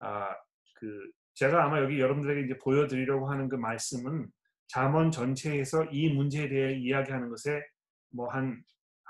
아, 0.00 0.34
그 0.74 1.10
제가 1.34 1.64
아마 1.64 1.80
여기 1.80 2.00
여러분들에게 2.00 2.46
이제 2.46 2.58
보여드리려고 2.58 3.30
하는 3.30 3.48
그 3.48 3.56
말씀은 3.56 4.28
잠언 4.68 5.10
전체에서 5.10 5.84
이 5.86 6.12
문제에 6.12 6.48
대해 6.48 6.74
이야기하는 6.78 7.28
것에 7.28 7.62
뭐 8.10 8.28
한 8.30 8.62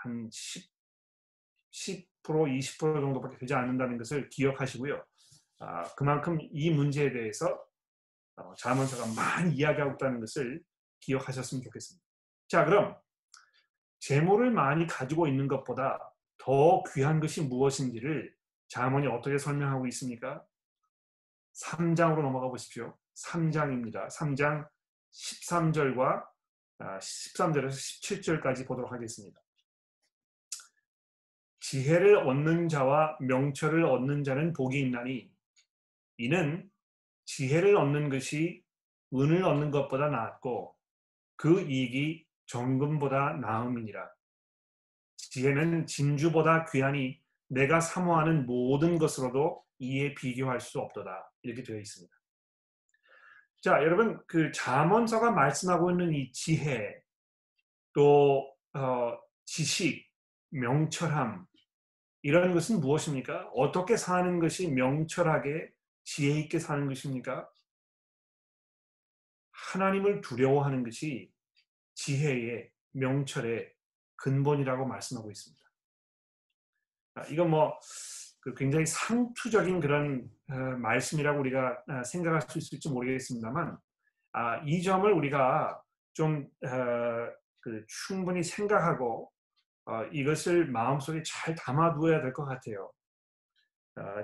한 0.03 0.29
10, 0.33 0.67
10% 1.73 2.07
20% 2.23 2.79
정도밖에 3.01 3.39
되지 3.39 3.55
않는다는 3.55 3.99
것을 3.99 4.29
기억하시고요. 4.31 5.03
아, 5.61 5.85
그만큼 5.95 6.39
이 6.53 6.71
문제에 6.71 7.13
대해서 7.13 7.63
어, 8.37 8.55
자문서가 8.57 9.15
많이 9.15 9.55
이야기하고 9.55 9.95
있다는 9.95 10.21
것을 10.21 10.63
기억하셨으면 11.01 11.63
좋겠습니다. 11.63 12.05
자, 12.49 12.65
그럼 12.65 12.97
재물을 13.99 14.51
많이 14.51 14.87
가지고 14.87 15.27
있는 15.27 15.47
것보다 15.47 15.99
더 16.39 16.83
귀한 16.95 17.21
것이 17.21 17.43
무엇인지를 17.43 18.35
자문이 18.69 19.07
어떻게 19.07 19.37
설명하고 19.37 19.87
있습니까? 19.89 20.45
3장으로 21.63 22.23
넘어가 22.23 22.49
보십시오. 22.49 22.97
3장입니다. 23.15 24.09
3장 24.09 24.67
13절과 25.13 26.25
13절에서 26.79 27.65
아, 27.65 27.69
17절까지 27.69 28.67
보도록 28.67 28.93
하겠습니다. 28.93 29.39
지혜를 31.61 32.17
얻는 32.27 32.69
자와 32.69 33.19
명철을 33.21 33.85
얻는 33.85 34.25
자는 34.25 34.55
복이 34.55 34.81
있나니 34.81 35.31
이는 36.21 36.71
지혜를 37.25 37.77
얻는 37.77 38.11
것이 38.11 38.63
은을 39.15 39.43
얻는 39.43 39.71
것보다 39.71 40.09
낫고 40.09 40.77
그 41.37 41.63
이익이 41.63 42.27
정금보다 42.45 43.39
나음이니라. 43.41 44.07
지혜는 45.17 45.87
진주보다 45.87 46.67
귀하니 46.67 47.19
내가 47.49 47.81
사모하는 47.81 48.45
모든 48.45 48.99
것으로도 48.99 49.65
이에 49.79 50.15
비교할 50.15 50.61
수 50.61 50.79
없도다. 50.81 51.33
이렇게 51.41 51.63
되어 51.63 51.79
있습니다. 51.79 52.15
자, 53.63 53.83
여러분 53.83 54.21
그 54.27 54.53
잠언서가 54.53 55.31
말씀하고 55.31 55.91
있는 55.91 56.13
이 56.13 56.31
지혜 56.33 57.01
또 57.95 58.55
어, 58.75 59.19
지식, 59.47 60.07
명철함 60.51 61.47
이런 62.21 62.53
것은 62.53 62.81
무엇입니까? 62.81 63.51
어떻게 63.55 63.97
사는 63.97 64.39
것이 64.39 64.71
명철하게 64.71 65.73
지혜 66.05 66.39
있게 66.41 66.59
사는 66.59 66.87
것입니까? 66.87 67.49
하나님을 69.53 70.21
두려워하는 70.21 70.83
것이 70.85 71.31
지혜의 71.95 72.71
명철의 72.93 73.73
근본이라고 74.17 74.87
말씀하고 74.87 75.31
있습니다. 75.31 75.63
아, 77.15 77.23
이건 77.27 77.51
뭐그 77.51 78.55
굉장히 78.57 78.87
상투적인 78.87 79.81
그런 79.81 80.31
어, 80.51 80.55
말씀이라고 80.55 81.41
우리가 81.41 81.83
어, 81.89 82.05
생각할 82.05 82.43
수 82.43 82.59
있을지 82.59 82.89
모르겠습니다만 82.89 83.77
아, 84.33 84.57
이 84.65 84.83
점을 84.83 85.11
우리가 85.13 85.81
좀 86.15 86.49
어, 86.65 86.69
그 87.61 87.85
충분히 87.89 88.43
생각하고 88.43 89.31
이것을 90.13 90.67
마음속에 90.67 91.23
잘 91.25 91.55
담아두어야 91.57 92.21
될 92.23 92.33
것 92.33 92.45
같아요. 92.45 92.93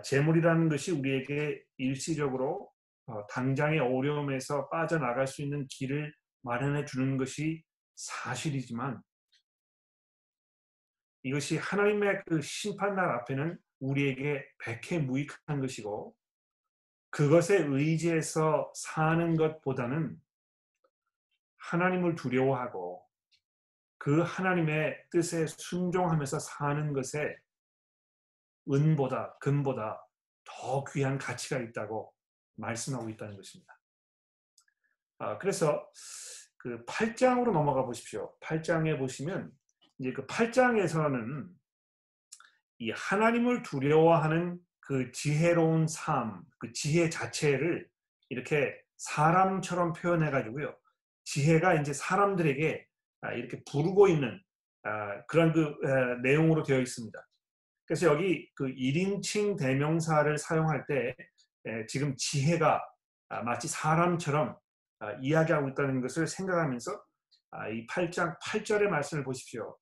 재물이라는 0.02 0.68
것이 0.68 0.92
우리에게 0.92 1.62
일시적으로 1.76 2.70
당장의 3.30 3.80
어려움에서 3.80 4.68
빠져나갈 4.68 5.26
수 5.26 5.42
있는 5.42 5.66
길을 5.68 6.12
마련해 6.42 6.84
주는 6.84 7.16
것이 7.16 7.62
사실이지만 7.94 9.00
이것이 11.22 11.56
하나님의 11.56 12.22
그 12.26 12.40
심판날 12.40 13.10
앞에는 13.10 13.58
우리에게 13.80 14.46
백해무익한 14.58 15.60
것이고 15.60 16.14
그것에 17.10 17.64
의지해서 17.64 18.72
사는 18.74 19.36
것보다는 19.36 20.16
하나님을 21.56 22.14
두려워하고 22.14 23.04
그 23.98 24.20
하나님의 24.20 25.04
뜻에 25.10 25.46
순종하면서 25.46 26.38
사는 26.38 26.92
것에 26.92 27.36
은보다 28.70 29.38
금보다 29.40 30.06
더 30.44 30.84
귀한 30.92 31.18
가치가 31.18 31.58
있다고 31.58 32.12
말씀하고 32.56 33.08
있다는 33.10 33.36
것입니다. 33.36 33.78
아, 35.18 35.38
그래서 35.38 35.90
그 36.56 36.84
8장으로 36.84 37.52
넘어가 37.52 37.84
보십시오. 37.84 38.34
8장에 38.40 38.98
보시면 38.98 39.50
이제 39.98 40.12
그 40.12 40.26
8장에서는 40.26 41.48
이 42.78 42.90
하나님을 42.90 43.62
두려워하는 43.62 44.58
그 44.80 45.10
지혜로운 45.12 45.86
삶, 45.88 46.42
그 46.58 46.72
지혜 46.72 47.08
자체를 47.08 47.88
이렇게 48.28 48.76
사람처럼 48.98 49.92
표현해 49.94 50.30
가지고요. 50.30 50.76
지혜가 51.24 51.80
이제 51.80 51.92
사람들에게 51.92 52.86
아, 53.22 53.32
이렇게 53.32 53.62
부르고 53.70 54.08
있는 54.08 54.40
아, 54.82 55.24
그런 55.26 55.52
그 55.52 55.74
내용으로 56.22 56.62
되어 56.62 56.80
있습니다. 56.80 57.25
그래서 57.86 58.08
여기 58.08 58.50
그 58.54 58.66
1인칭 58.66 59.58
대명사를 59.58 60.36
사용할 60.38 60.84
때 60.86 61.14
지금 61.88 62.14
지혜가 62.16 62.82
아, 63.28 63.42
마치 63.42 63.68
사람처럼 63.68 64.56
이야기하고 65.20 65.68
있다는 65.70 66.00
것을 66.00 66.26
생각하면서 66.26 66.92
이 67.72 67.86
8장 67.86 68.38
8절의 68.40 68.88
말씀을 68.88 69.24
보십시오. 69.24 69.76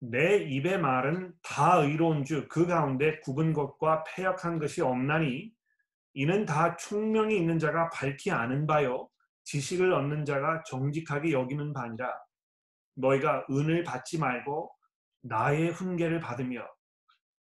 내 0.00 0.36
입의 0.36 0.78
말은 0.78 1.34
다 1.42 1.78
의로운 1.78 2.24
주그 2.24 2.66
가운데 2.66 3.18
굽은 3.20 3.52
것과 3.52 4.04
패역한 4.04 4.58
것이 4.58 4.82
없나니 4.82 5.52
이는 6.14 6.44
다 6.46 6.76
총명이 6.76 7.36
있는 7.36 7.58
자가 7.58 7.90
밝히 7.90 8.30
아는 8.30 8.66
바요 8.66 9.08
지식을 9.44 9.92
얻는 9.92 10.24
자가 10.24 10.62
정직하게 10.64 11.32
여기는 11.32 11.72
바니라 11.72 12.12
너희가 12.94 13.46
은을 13.50 13.84
받지 13.84 14.18
말고 14.18 14.75
나의 15.28 15.70
훈계를 15.70 16.20
받으며 16.20 16.66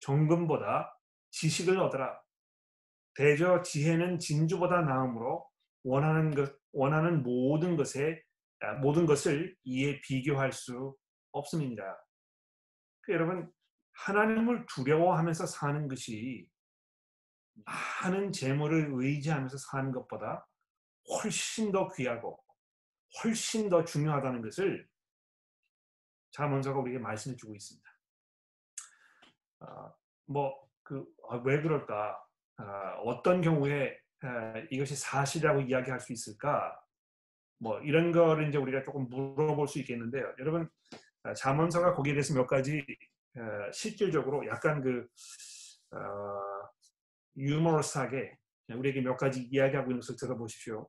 정금보다 0.01 0.99
지식을 1.31 1.79
얻어라 1.79 2.21
대저 3.15 3.63
지혜는 3.63 4.19
진주보다 4.19 4.83
나음으로 4.83 5.47
원하는 5.85 6.35
것 6.35 6.55
원하는 6.73 7.23
모든 7.23 7.77
것에 7.77 8.23
아, 8.61 8.75
모든 8.75 9.07
것을 9.07 9.55
이에 9.65 10.01
비교할 10.01 10.53
수 10.53 10.97
없음이니라. 11.33 11.97
그 13.03 13.13
여러분 13.13 13.51
하나님을 13.93 14.67
두려워하면서 14.67 15.47
사는 15.47 15.89
것이 15.89 16.47
많은 18.03 18.33
재물을 18.33 18.91
의지하면서 18.93 19.57
사는 19.59 19.93
것보다 19.93 20.47
훨씬 21.09 21.73
더 21.73 21.89
귀하고 21.95 22.39
훨씬 23.23 23.71
더 23.71 23.85
중요하다는 23.85 24.43
것을 24.43 24.87
자문서가 26.37 26.79
우리에게 26.81 26.99
말씀해 26.99 27.37
주고 27.37 27.55
있습니다. 27.55 27.91
어, 29.61 29.95
뭐그 30.27 31.07
아, 31.31 31.37
왜 31.45 31.63
그럴까? 31.63 32.23
어, 32.59 32.65
어떤 33.05 33.41
경우에 33.41 33.99
어, 34.23 34.55
이것이 34.71 34.97
사실이라고 34.97 35.63
이야기할 35.63 35.99
수 35.99 36.13
있을까? 36.13 36.79
뭐 37.59 37.81
이런 37.81 38.13
거를 38.13 38.49
이제 38.49 38.59
우리가 38.59 38.83
조금 38.83 39.09
물어볼 39.09 39.67
수 39.67 39.79
있겠는데요. 39.79 40.35
여러분 40.39 40.69
자문서가 41.39 41.95
거기에 41.95 42.13
대해서 42.13 42.35
몇 42.35 42.47
가지 42.47 42.85
실질적으로 43.73 44.47
약간 44.47 44.83
그 44.83 45.07
어, 45.93 46.69
유머러스하게 47.35 48.37
우리에게 48.69 49.01
몇 49.01 49.17
가지 49.17 49.43
이야기하고 49.51 49.91
있는 49.91 50.01
것을 50.01 50.17
들어보십시오. 50.17 50.87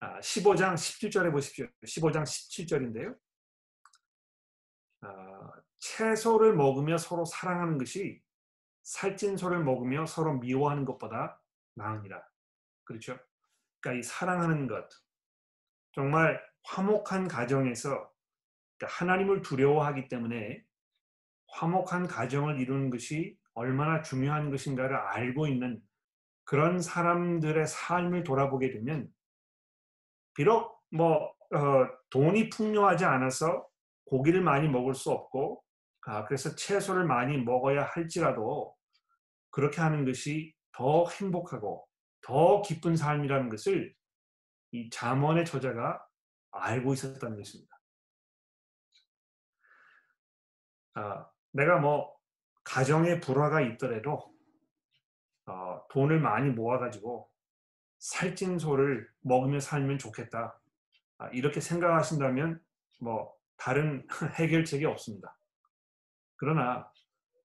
아, 0.00 0.20
15장 0.20 0.74
17절에 0.74 1.30
보십시오. 1.32 1.66
15장 1.84 2.22
17절인데요. 2.22 3.14
아, 5.00 5.52
채소를 5.78 6.54
먹으며 6.54 6.98
서로 6.98 7.24
사랑하는 7.24 7.78
것이 7.78 8.22
살찐 8.82 9.36
소를 9.36 9.62
먹으며 9.62 10.06
서로 10.06 10.34
미워하는 10.34 10.84
것보다 10.84 11.40
나으니라. 11.74 12.22
그렇죠? 12.84 13.18
그러니까 13.80 14.00
이 14.00 14.02
사랑하는 14.02 14.66
것, 14.66 14.88
정말 15.92 16.42
화목한 16.64 17.28
가정에서 17.28 18.10
그러니까 18.78 18.96
하나님을 18.98 19.42
두려워하기 19.42 20.08
때문에 20.08 20.64
화목한 21.48 22.06
가정을 22.06 22.60
이루는 22.60 22.90
것이 22.90 23.36
얼마나 23.54 24.02
중요한 24.02 24.50
것인가를 24.50 24.96
알고 24.96 25.48
있는 25.48 25.82
그런 26.44 26.80
사람들의 26.80 27.66
삶을 27.66 28.22
돌아보게 28.22 28.70
되면 28.70 29.12
비록 30.34 30.80
뭐 30.90 31.34
어, 31.50 31.88
돈이 32.10 32.50
풍요하지 32.50 33.04
않아서 33.04 33.66
고기를 34.08 34.40
많이 34.42 34.68
먹을 34.68 34.94
수 34.94 35.10
없고 35.10 35.62
아, 36.02 36.24
그래서 36.24 36.54
채소를 36.54 37.04
많이 37.04 37.36
먹어야 37.36 37.84
할지라도 37.84 38.74
그렇게 39.50 39.80
하는 39.80 40.04
것이 40.04 40.54
더 40.72 41.06
행복하고 41.08 41.86
더 42.22 42.62
기쁜 42.62 42.96
삶이라는 42.96 43.50
것을 43.50 43.94
이 44.70 44.88
잠언의 44.90 45.44
저자가 45.44 46.02
알고 46.50 46.94
있었다는 46.94 47.36
것입니다. 47.36 47.78
아, 50.94 51.30
내가 51.52 51.78
뭐 51.78 52.16
가정에 52.64 53.20
불화가 53.20 53.60
있더라도 53.60 54.34
어, 55.46 55.86
돈을 55.90 56.20
많이 56.20 56.50
모아가지고 56.50 57.30
살찐 57.98 58.58
소를 58.58 59.08
먹으며 59.20 59.60
살면 59.60 59.98
좋겠다. 59.98 60.58
아, 61.18 61.28
이렇게 61.28 61.60
생각하신다면 61.60 62.62
뭐 63.00 63.37
다른 63.58 64.06
해결책이 64.38 64.84
없습니다. 64.86 65.36
그러나 66.36 66.90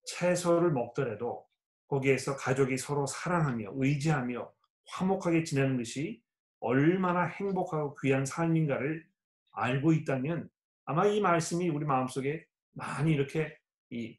채소를 0.05 0.71
먹더라도 0.71 1.45
거기에서 1.87 2.35
가족이 2.35 2.77
서로 2.77 3.05
사랑하며 3.05 3.73
의지하며 3.75 4.53
화목하게 4.87 5.43
지내는 5.43 5.77
것이 5.77 6.21
얼마나 6.59 7.25
행복하고 7.25 7.95
귀한 8.01 8.25
삶인가를 8.25 9.05
알고 9.51 9.93
있다면 9.93 10.49
아마 10.85 11.05
이 11.05 11.21
말씀이 11.21 11.69
우리 11.69 11.85
마음속에 11.85 12.45
많이 12.71 13.13
이렇게 13.13 13.57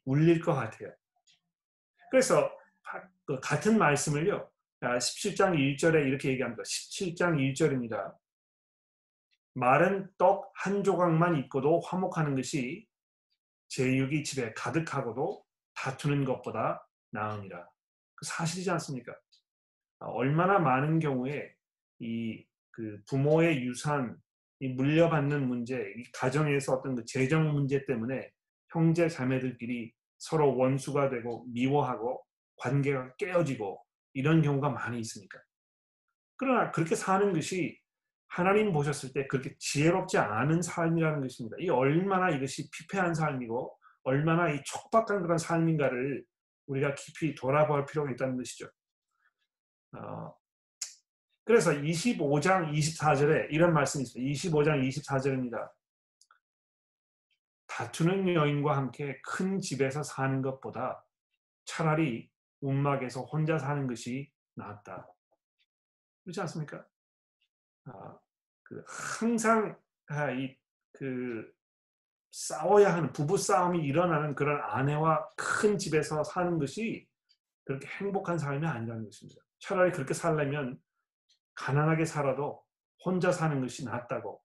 울릴 0.05 0.41
것 0.41 0.53
같아요. 0.53 0.93
그래서 2.11 2.51
그 3.25 3.39
같은 3.39 3.77
말씀을요. 3.77 4.49
17장 4.81 5.47
아, 5.47 5.51
1절에 5.51 6.05
이렇게 6.05 6.29
얘기합니다. 6.29 6.63
17장 6.63 7.53
1절입니다. 7.53 8.13
마른 9.55 10.09
떡 10.17 10.51
한 10.55 10.83
조각만 10.83 11.37
있고도 11.43 11.81
화목하는 11.81 12.35
것이 12.35 12.87
제육이 13.69 14.23
집에 14.23 14.53
가득하고도 14.53 15.43
다투는 15.75 16.25
것보다 16.25 16.87
나으니라. 17.11 17.67
그 18.15 18.25
사실이지 18.25 18.69
않습니까? 18.71 19.13
아, 19.99 20.05
얼마나 20.07 20.59
많은 20.59 20.99
경우에 20.99 21.53
이 21.99 22.45
그 22.75 23.01
부모의 23.07 23.63
유산, 23.65 24.17
이 24.59 24.67
물려받는 24.67 25.47
문제, 25.47 25.77
이 25.97 26.03
가정에서 26.11 26.73
어떤 26.73 26.95
그 26.95 27.05
재정 27.05 27.53
문제 27.53 27.85
때문에 27.85 28.29
형제 28.73 29.07
자매들끼리 29.07 29.93
서로 30.17 30.57
원수가 30.57 31.09
되고 31.09 31.45
미워하고 31.53 32.21
관계가 32.57 33.15
깨어지고 33.15 33.81
이런 34.13 34.41
경우가 34.41 34.69
많이 34.69 34.99
있으니까. 34.99 35.39
그러나 36.35 36.69
그렇게 36.71 36.95
사는 36.95 37.31
것이 37.31 37.79
하나님 38.27 38.73
보셨을 38.73 39.13
때 39.13 39.27
그렇게 39.27 39.55
지혜롭지 39.57 40.17
않은 40.17 40.61
삶이라는 40.61 41.21
것입니다. 41.21 41.57
이 41.59 41.69
얼마나 41.69 42.29
이것이 42.29 42.69
피폐한 42.71 43.13
삶이고 43.13 43.77
얼마나 44.03 44.51
이 44.51 44.61
촉박한 44.63 45.21
그런 45.21 45.37
삶인가를 45.37 46.23
우리가 46.67 46.95
깊이 46.95 47.35
돌아볼 47.35 47.85
필요가 47.85 48.11
있다는 48.11 48.37
것이죠. 48.37 48.67
어, 49.93 50.33
그래서 51.43 51.71
25장 51.71 52.71
24절에 52.73 53.47
이런 53.51 53.73
말씀이 53.73 54.03
있어요. 54.03 54.23
25장 54.23 54.87
24절입니다. 54.87 55.71
다투는 57.67 58.33
여인과 58.33 58.75
함께 58.75 59.19
큰 59.21 59.59
집에서 59.59 60.01
사는 60.01 60.41
것보다 60.41 61.05
차라리 61.65 62.29
움막에서 62.61 63.21
혼자 63.21 63.57
사는 63.57 63.85
것이 63.87 64.31
낫다. 64.55 65.07
그렇지 66.23 66.41
않습니까? 66.41 66.85
아, 67.85 68.17
그 68.63 68.83
항상 69.19 69.77
아, 70.07 70.31
이그 70.31 71.53
싸워야 72.31 72.93
하는 72.93 73.13
부부 73.13 73.37
싸움이 73.37 73.79
일어나는 73.85 74.35
그런 74.35 74.61
아내와 74.61 75.25
큰 75.35 75.77
집에서 75.77 76.23
사는 76.23 76.59
것이 76.59 77.07
그렇게 77.63 77.87
행복한 77.87 78.37
삶이 78.37 78.65
아니라는 78.65 79.05
것입니다. 79.05 79.41
차라리 79.59 79.91
그렇게 79.91 80.13
살려면 80.13 80.79
가난하게 81.55 82.05
살아도 82.05 82.63
혼자 83.03 83.31
사는 83.31 83.59
것이 83.61 83.85
낫다고 83.85 84.43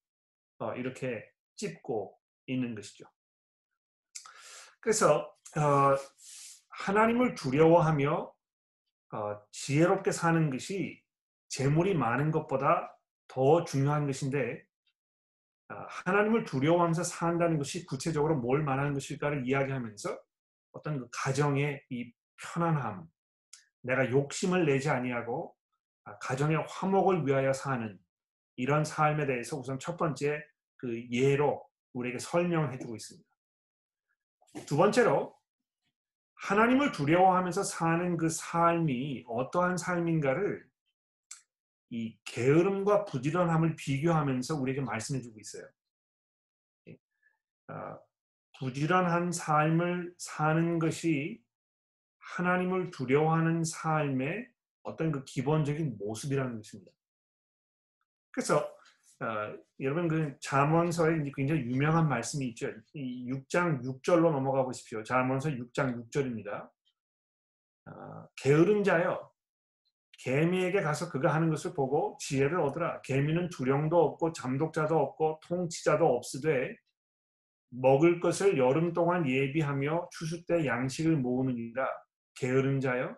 어, 0.59 0.75
이렇게 0.75 1.29
찝고 1.57 2.17
있는 2.47 2.75
것이죠. 2.75 3.07
그래서 4.81 5.35
어, 5.57 5.97
하나님을 6.69 7.35
두려워하며 7.35 8.33
어, 9.13 9.43
지혜롭게 9.51 10.13
사는 10.13 10.51
것이 10.51 11.03
재물이 11.49 11.95
많은 11.95 12.31
것보다 12.31 12.97
더 13.31 13.65
중요한 13.65 14.07
것인데 14.07 14.65
어, 15.69 15.75
하나님을 15.89 16.45
두려워하면서 16.45 17.05
산다는 17.05 17.59
것이 17.59 17.87
구체적으로 17.87 18.37
뭘 18.37 18.63
말하는 18.65 18.93
것일까를 18.93 19.47
이야기하면서 19.47 20.19
어떤 20.73 20.99
그 20.99 21.09
가정의 21.13 21.81
이 21.91 22.13
편안함, 22.43 23.07
내가 23.83 24.11
욕심을 24.11 24.67
내지 24.67 24.91
아니하고 24.91 25.55
아, 26.05 26.19
가정의 26.19 26.65
화목을 26.69 27.27
위하여 27.27 27.53
사는 27.53 27.99
이런 28.57 28.85
삶에 28.85 29.27
대해서 29.27 29.57
우선 29.57 29.79
첫 29.79 29.97
번째 29.97 30.43
그 30.77 31.09
예로 31.11 31.65
우리에게 31.93 32.19
설명을 32.19 32.73
해주고 32.73 32.97
있습니다. 32.97 33.29
두 34.67 34.77
번째로 34.77 35.37
하나님을 36.35 36.93
두려워하면서 36.93 37.63
사는 37.63 38.17
그 38.17 38.29
삶이 38.29 39.25
어떠한 39.29 39.77
삶인가를 39.77 40.70
이 41.91 42.17
게으름과 42.25 43.05
부지런함을 43.05 43.77
비교하면서 43.77 44.57
우리에게 44.57 44.81
말씀해 44.81 45.21
주고 45.21 45.41
있어요. 45.41 45.69
예. 46.89 46.97
아, 47.67 47.99
부지런한 48.59 49.33
삶을 49.33 50.15
사는 50.19 50.79
것이 50.79 51.43
하나님을 52.19 52.91
두려워하는 52.91 53.65
삶의 53.65 54.49
어떤 54.83 55.11
그 55.11 55.25
기본적인 55.25 55.99
모습이라는 55.99 56.57
것입니다. 56.57 56.93
그래서 58.31 58.59
어, 59.21 59.55
여러분 59.81 60.09
그 60.09 60.39
잠언서에 60.41 61.23
굉장히 61.35 61.63
유명한 61.63 62.09
말씀이 62.09 62.47
있죠. 62.49 62.71
이 62.95 63.31
6장 63.31 63.83
6절로 63.83 64.31
넘어가 64.31 64.65
보십시오. 64.65 65.03
잠언서 65.03 65.51
6장 65.51 66.09
6절입니다. 66.11 66.71
어, 67.87 68.29
게으른 68.37 68.85
자여 68.85 69.30
개미에게 70.23 70.83
가서 70.83 71.11
그가 71.11 71.35
하는 71.35 71.49
것을 71.49 71.73
보고 71.75 72.17
지혜를 72.21 72.61
얻으라. 72.61 73.01
개미는 73.03 73.49
두령도 73.49 73.97
없고 73.97 74.33
잠독자도 74.33 74.99
없고 74.99 75.41
통치자도 75.47 76.05
없으되 76.07 76.77
먹을 77.71 78.21
것을 78.21 78.59
여름 78.59 78.93
동안 78.93 79.27
예비하며 79.29 80.09
추수 80.13 80.45
때 80.45 80.67
양식을 80.67 81.17
모으느니라. 81.17 81.89
게으른 82.35 82.81
자여 82.81 83.17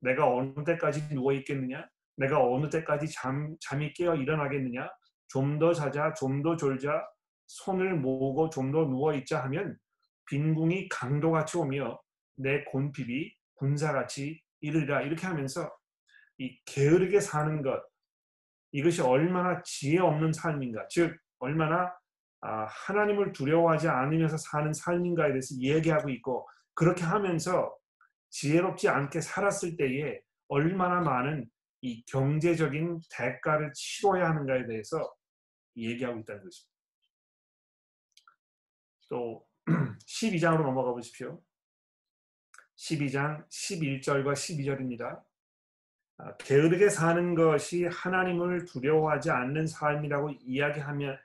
내가 0.00 0.30
어느 0.30 0.62
때까지 0.64 1.08
누워 1.14 1.32
있겠느냐? 1.32 1.88
내가 2.16 2.42
어느 2.44 2.68
때까지 2.68 3.08
잠, 3.10 3.56
잠이 3.60 3.92
깨어 3.94 4.16
일어나겠느냐? 4.16 4.88
좀 5.28 5.58
더 5.58 5.72
자자, 5.72 6.12
좀 6.14 6.42
더 6.42 6.56
졸자, 6.56 7.02
손을 7.46 7.96
모으고 7.96 8.50
좀 8.50 8.72
더 8.72 8.84
누워 8.84 9.14
있자 9.14 9.42
하면 9.44 9.76
빈궁이 10.28 10.88
강도같이 10.88 11.56
오며 11.56 11.98
내 12.36 12.62
곤핍이 12.64 13.32
군사같이 13.54 14.40
이르리라 14.60 15.02
이렇게 15.02 15.26
하면서 15.26 15.70
이 16.38 16.58
게으르게 16.64 17.20
사는 17.20 17.62
것 17.62 17.82
이것이 18.72 19.00
얼마나 19.00 19.62
지혜 19.62 20.00
없는 20.00 20.32
삶인가 20.32 20.86
즉 20.88 21.16
얼마나 21.38 21.92
아, 22.40 22.66
하나님을 22.66 23.32
두려워하지 23.32 23.88
않으면서 23.88 24.36
사는 24.36 24.72
삶인가에 24.72 25.30
대해서 25.30 25.54
얘기하고 25.58 26.10
있고 26.10 26.48
그렇게 26.74 27.02
하면서 27.02 27.74
지혜롭지 28.30 28.88
않게 28.88 29.20
살았을 29.20 29.76
때에 29.76 30.20
얼마나 30.48 31.00
많은 31.00 31.48
이 31.80 32.04
경제적인 32.04 33.00
대가를 33.10 33.72
치러야 33.74 34.28
하는가에 34.30 34.66
대해서 34.66 35.12
얘기하고 35.76 36.20
있다는 36.20 36.44
것입니다. 36.44 36.76
또 39.08 39.46
12장으로 40.06 40.62
넘어가 40.62 40.92
보십시오. 40.92 41.42
12장 42.76 43.48
11절과 43.48 44.32
12절입니다. 44.32 45.22
아, 46.18 46.36
게으르게 46.38 46.88
사는 46.88 47.34
것이 47.34 47.84
하나님을 47.84 48.64
두려워하지 48.64 49.30
않는 49.30 49.66
삶이라고 49.66 50.30
이야기하며 50.42 51.16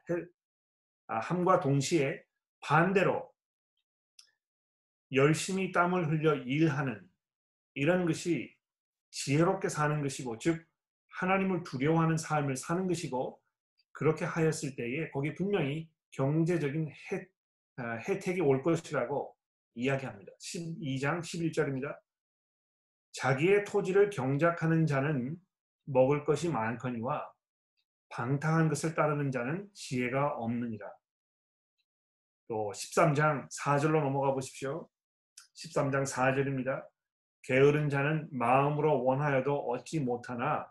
아, 1.07 1.19
함과 1.19 1.59
동시에 1.59 2.23
반대로 2.59 3.31
열심히 5.13 5.71
땀을 5.71 6.09
흘려 6.09 6.35
일하는 6.35 7.01
이런 7.73 8.05
것이 8.05 8.55
지혜롭게 9.11 9.69
사는 9.69 10.01
것이고 10.01 10.37
즉 10.39 10.65
하나님을 11.09 11.63
두려워하는 11.63 12.17
삶을 12.17 12.55
사는 12.55 12.87
것이고 12.87 13.39
그렇게 13.91 14.25
하였을 14.25 14.75
때에 14.75 15.09
거기 15.11 15.33
분명히 15.33 15.89
경제적인 16.11 16.89
혜, 16.89 17.27
아, 17.77 17.95
혜택이 17.97 18.41
올 18.41 18.61
것이라고 18.61 19.35
이야기합니다. 19.75 20.31
12장 20.39 21.21
11절입니다. 21.21 21.97
자기의 23.11 23.65
토지를 23.65 24.09
경작하는 24.09 24.85
자는 24.85 25.37
먹을 25.85 26.23
것이 26.23 26.49
많거니와 26.49 27.29
방탕한 28.09 28.69
것을 28.69 28.93
따르는 28.93 29.31
자는 29.31 29.69
지혜가 29.73 30.35
없느니라. 30.35 30.91
또 32.47 32.71
13장 32.73 33.47
4절로 33.49 34.01
넘어가 34.01 34.33
보십시오. 34.33 34.89
13장 35.55 36.05
4절입니다. 36.05 36.85
게으른 37.43 37.89
자는 37.89 38.27
마음으로 38.31 39.03
원하여도 39.03 39.69
얻지 39.69 40.01
못하나 40.01 40.69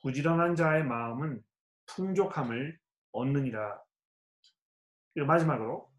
부지런한 0.00 0.54
자의 0.54 0.84
마음은 0.84 1.42
풍족함을 1.86 2.78
얻느니라. 3.12 3.82
마지막으로 5.16 5.90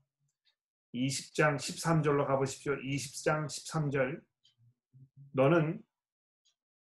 20장 0.93 1.57
13절로 1.57 2.25
가보십시오. 2.25 2.75
20장 2.77 3.45
13절 3.45 4.21
너는 5.31 5.81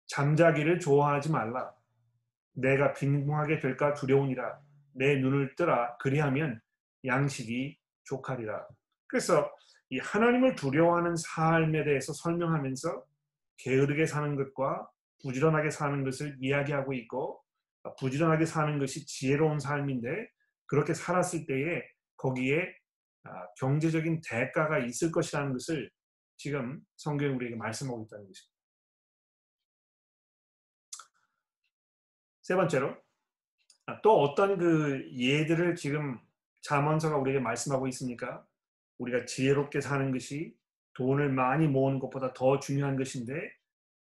잠자기를 0.09 0.81
좋아하지 0.81 1.31
말라. 1.31 1.72
내가 2.55 2.92
빈궁하게 2.92 3.61
될까 3.61 3.94
두려우니라. 3.94 4.61
내 4.94 5.16
눈을 5.16 5.55
뜨라. 5.57 5.96
그리하면 5.98 6.61
양식이 7.05 7.78
족하리라. 8.05 8.66
그래서 9.07 9.50
이 9.90 9.98
하나님을 9.98 10.55
두려워하는 10.55 11.16
삶에 11.16 11.85
대해서 11.85 12.12
설명하면서 12.12 13.05
게으르게 13.59 14.07
사는 14.07 14.37
것과 14.37 14.88
부지런하게 15.22 15.70
사는 15.70 16.02
것을 16.05 16.37
이야기하고 16.40 16.92
있고 16.94 17.42
부지런하게 17.98 18.46
사는 18.46 18.78
것이 18.78 19.07
지혜로운 19.07 19.59
삶인데 19.61 20.09
그렇게 20.66 20.94
살았을 20.94 21.46
때에 21.46 21.83
거기에 22.16 22.74
아, 23.24 23.46
경제적인 23.59 24.20
대가가 24.28 24.78
있을 24.78 25.12
것이라는 25.12 25.52
것을 25.52 25.90
지금 26.42 26.85
성경이 26.96 27.33
우리에게 27.35 27.55
말씀하고 27.55 28.02
있다는 28.02 28.26
것입니다. 28.26 28.52
세 32.42 32.57
번째로 32.57 32.96
아, 33.87 34.00
또 34.02 34.20
어떤 34.20 34.59
그 34.59 35.09
예들을 35.16 35.76
지금 35.76 36.18
자언서가 36.62 37.16
우리에게 37.16 37.38
말씀하고 37.38 37.87
있습니까? 37.88 38.44
우리가 38.98 39.24
지혜롭게 39.24 39.81
사는 39.81 40.11
것이 40.11 40.57
돈을 40.94 41.31
많이 41.31 41.68
모으는 41.68 42.00
것보다 42.00 42.33
더 42.33 42.59
중요한 42.59 42.96
것인데 42.96 43.52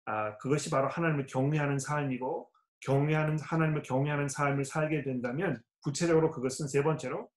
아, 0.06 0.38
그것이 0.38 0.70
바로 0.70 0.90
하나님을 0.90 1.26
경외하는 1.26 1.80
삶이고 1.80 2.52
경외하는 2.82 3.40
하나님을 3.40 3.82
경외하는 3.82 4.30
삶을 4.30 4.64
살게 4.64 5.02
된다면 5.02 5.60
구체적으로 5.82 6.30
그것은 6.30 6.68
세 6.68 6.84
번째로 6.84 7.32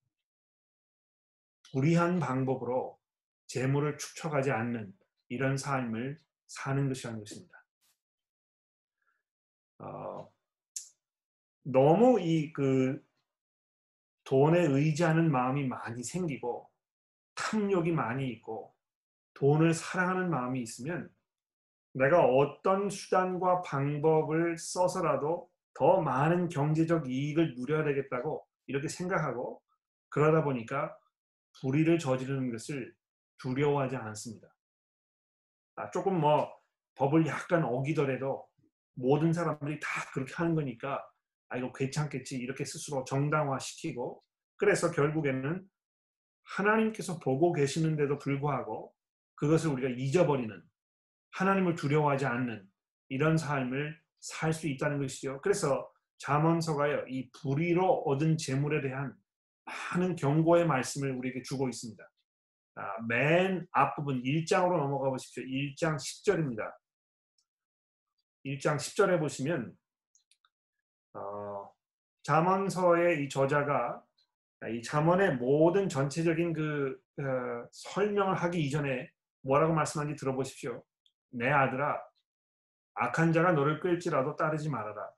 불의한 1.71 2.19
방법으로 2.19 3.00
재물을 3.51 3.97
축적하지 3.97 4.49
않는 4.49 4.93
이런 5.27 5.57
삶을 5.57 6.17
사는 6.47 6.87
것이라는 6.87 7.19
것입니다. 7.19 7.65
어, 9.79 10.31
너무 11.63 12.21
이 12.21 12.53
그 12.53 13.03
돈에 14.23 14.61
의지하는 14.61 15.29
마음이 15.29 15.67
많이 15.67 16.01
생기고 16.01 16.69
탐욕이 17.35 17.91
많이 17.91 18.29
있고 18.29 18.73
돈을 19.33 19.73
사랑하는 19.73 20.29
마음이 20.29 20.61
있으면 20.61 21.09
내가 21.91 22.23
어떤 22.23 22.89
수단과 22.89 23.63
방법을 23.63 24.57
써서라도 24.57 25.49
더 25.73 25.99
많은 25.99 26.47
경제적 26.47 27.09
이익을 27.09 27.55
누려야 27.55 27.83
되겠다고 27.83 28.47
이렇게 28.67 28.87
생각하고 28.87 29.61
그러다 30.07 30.45
보니까 30.45 30.97
불의를 31.59 31.99
저지르는 31.99 32.49
것을 32.53 32.95
두려워하지 33.41 33.95
않습니다. 33.95 34.47
아, 35.75 35.89
조금 35.91 36.19
뭐 36.19 36.51
법을 36.95 37.25
약간 37.25 37.63
어기더라도 37.63 38.47
모든 38.95 39.33
사람들이 39.33 39.79
다 39.79 39.89
그렇게 40.13 40.33
하는 40.35 40.55
거니까 40.55 41.03
아 41.49 41.57
이거 41.57 41.71
괜찮겠지 41.71 42.37
이렇게 42.37 42.65
스스로 42.65 43.03
정당화시키고 43.05 44.23
그래서 44.57 44.91
결국에는 44.91 45.65
하나님께서 46.43 47.19
보고 47.19 47.53
계시는데도 47.53 48.19
불구하고 48.19 48.93
그것을 49.35 49.71
우리가 49.71 49.89
잊어버리는 49.97 50.61
하나님을 51.31 51.75
두려워하지 51.75 52.25
않는 52.25 52.67
이런 53.09 53.37
삶을 53.37 53.99
살 54.19 54.53
수 54.53 54.67
있다는 54.67 54.99
것이죠. 54.99 55.41
그래서 55.41 55.91
잠언서가요 56.19 57.05
이 57.07 57.31
불의로 57.31 58.03
얻은 58.05 58.37
재물에 58.37 58.81
대한 58.81 59.15
많은 59.65 60.15
경고의 60.15 60.67
말씀을 60.67 61.11
우리에게 61.11 61.41
주고 61.41 61.67
있습니다. 61.67 62.10
아, 62.75 63.01
맨 63.07 63.67
앞부분 63.71 64.21
1장으로 64.23 64.77
넘어가 64.77 65.09
보십시오. 65.09 65.43
1장 65.43 65.95
10절입니다. 65.95 66.73
1장 68.45 68.77
10절에 68.77 69.19
보시면 69.19 69.75
어, 71.13 71.71
잠언서의 72.23 73.23
이 73.23 73.29
저자가 73.29 74.01
이 74.69 74.81
잠언의 74.81 75.35
모든 75.35 75.89
전체적인 75.89 76.53
그 76.53 76.99
어, 77.19 77.67
설명을 77.71 78.35
하기 78.35 78.61
이전에 78.61 79.09
뭐라고 79.41 79.73
말씀하는지 79.73 80.19
들어보십시오. 80.19 80.83
내 81.31 81.49
아들아, 81.49 82.01
악한 82.93 83.33
자가 83.33 83.53
너를 83.53 83.79
끌지라도 83.79 84.35
따르지 84.35 84.69
말아라. 84.69 85.09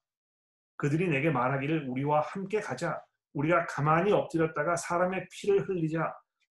그들이 0.77 1.07
내게 1.07 1.29
말하기를 1.29 1.87
우리와 1.89 2.21
함께 2.21 2.59
가자. 2.59 3.01
우리가 3.33 3.65
가만히 3.65 4.11
엎드렸다가 4.11 4.75
사람의 4.75 5.27
피를 5.31 5.67
흘리자 5.67 6.13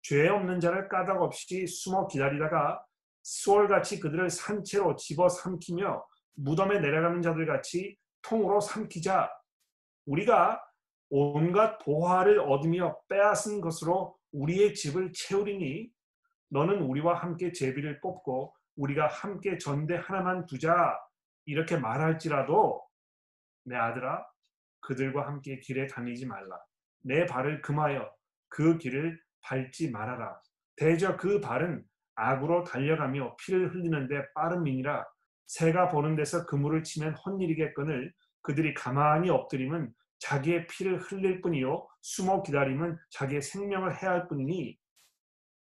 죄 0.08 0.28
없는 0.28 0.60
자를 0.60 0.88
까닭 0.88 1.20
없이 1.20 1.66
숨어 1.66 2.06
기다리다가 2.06 2.80
수월같이 3.22 3.98
그들을 3.98 4.30
산채로 4.30 4.94
집어 4.94 5.28
삼키며 5.28 6.06
무덤에 6.34 6.78
내려가는 6.78 7.22
자들 7.22 7.44
같이 7.44 7.96
통으로 8.22 8.60
삼키자 8.60 9.28
우리가 10.04 10.62
온갖 11.10 11.78
보화를 11.78 12.38
얻으며 12.38 12.96
빼앗은 13.08 13.60
것으로 13.60 14.16
우리의 14.30 14.74
집을 14.74 15.12
채우리니 15.12 15.90
너는 16.50 16.82
우리와 16.82 17.14
함께 17.14 17.50
제비를 17.50 18.00
뽑고 18.00 18.54
우리가 18.76 19.08
함께 19.08 19.58
전대 19.58 19.96
하나만 19.96 20.46
두자 20.46 20.96
이렇게 21.46 21.76
말할지라도 21.76 22.80
내 23.64 23.74
아들아 23.74 24.24
그들과 24.82 25.26
함께 25.26 25.58
길에 25.58 25.88
다니지 25.88 26.26
말라. 26.26 26.60
내 27.02 27.26
발을 27.26 27.60
금하여 27.62 28.08
그 28.48 28.78
길을 28.78 29.25
밟지 29.46 29.90
말아라. 29.90 30.40
대저 30.76 31.16
그 31.16 31.40
발은 31.40 31.84
악으로 32.16 32.64
달려가며 32.64 33.36
피를 33.36 33.72
흘리는데 33.74 34.22
민이라 34.62 35.04
새가 35.46 35.88
보는 35.88 36.16
데서 36.16 36.46
그물을 36.46 36.82
치면 36.82 37.14
헛일이겠거늘 37.14 38.12
그들이 38.42 38.74
가만히 38.74 39.30
엎드리면 39.30 39.92
자기의 40.18 40.66
피를 40.66 40.98
흘릴 40.98 41.40
뿐이요 41.42 41.86
숨어 42.00 42.42
기다리면 42.42 42.98
자기의 43.10 43.42
생명을 43.42 44.02
해할 44.02 44.28
뿐이니 44.28 44.76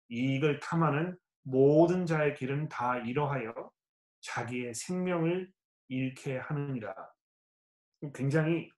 이익을 0.09 0.61
탐하는 0.61 1.17
모든 1.43 2.07
자의 2.07 2.35
길은 2.35 2.69
다 2.69 2.99
이러하여 2.99 3.53
자기의 4.21 4.75
생명을 4.75 5.51
잃게 5.89 6.39
하느니라. 6.39 6.95
굉장히 8.15 8.71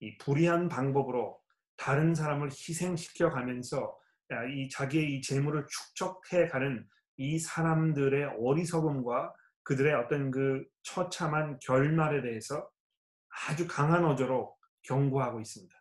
이 0.00 0.16
불의한 0.18 0.68
방법으로 0.68 1.43
다른 1.76 2.14
사람을 2.14 2.48
희생시켜 2.48 3.30
가면서 3.30 3.96
이 4.52 4.68
자기의 4.68 5.14
이 5.14 5.22
재물을 5.22 5.66
축적해 5.68 6.48
가는 6.48 6.86
이 7.16 7.38
사람들의 7.38 8.36
어리석음과 8.40 9.32
그들의 9.62 9.94
어떤 9.94 10.30
그 10.30 10.64
처참한 10.82 11.58
결말에 11.60 12.22
대해서 12.22 12.68
아주 13.48 13.66
강한 13.66 14.04
어조로 14.04 14.56
경고하고 14.82 15.40
있습니다. 15.40 15.74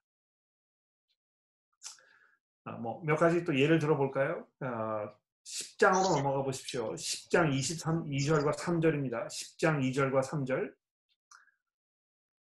아, 2.66 2.72
뭐몇 2.78 3.20
가지 3.20 3.44
또 3.44 3.58
예를 3.60 3.80
들어볼까요? 3.80 4.48
아, 4.62 5.14
10장으로 5.44 6.16
넘어가 6.16 6.44
보십시오. 6.44 6.94
10장 6.94 7.54
23, 7.54 8.06
2절과 8.06 8.56
3절입니다. 8.58 9.28
10장 9.28 9.82
2절과 9.82 10.24
3절. 10.24 10.74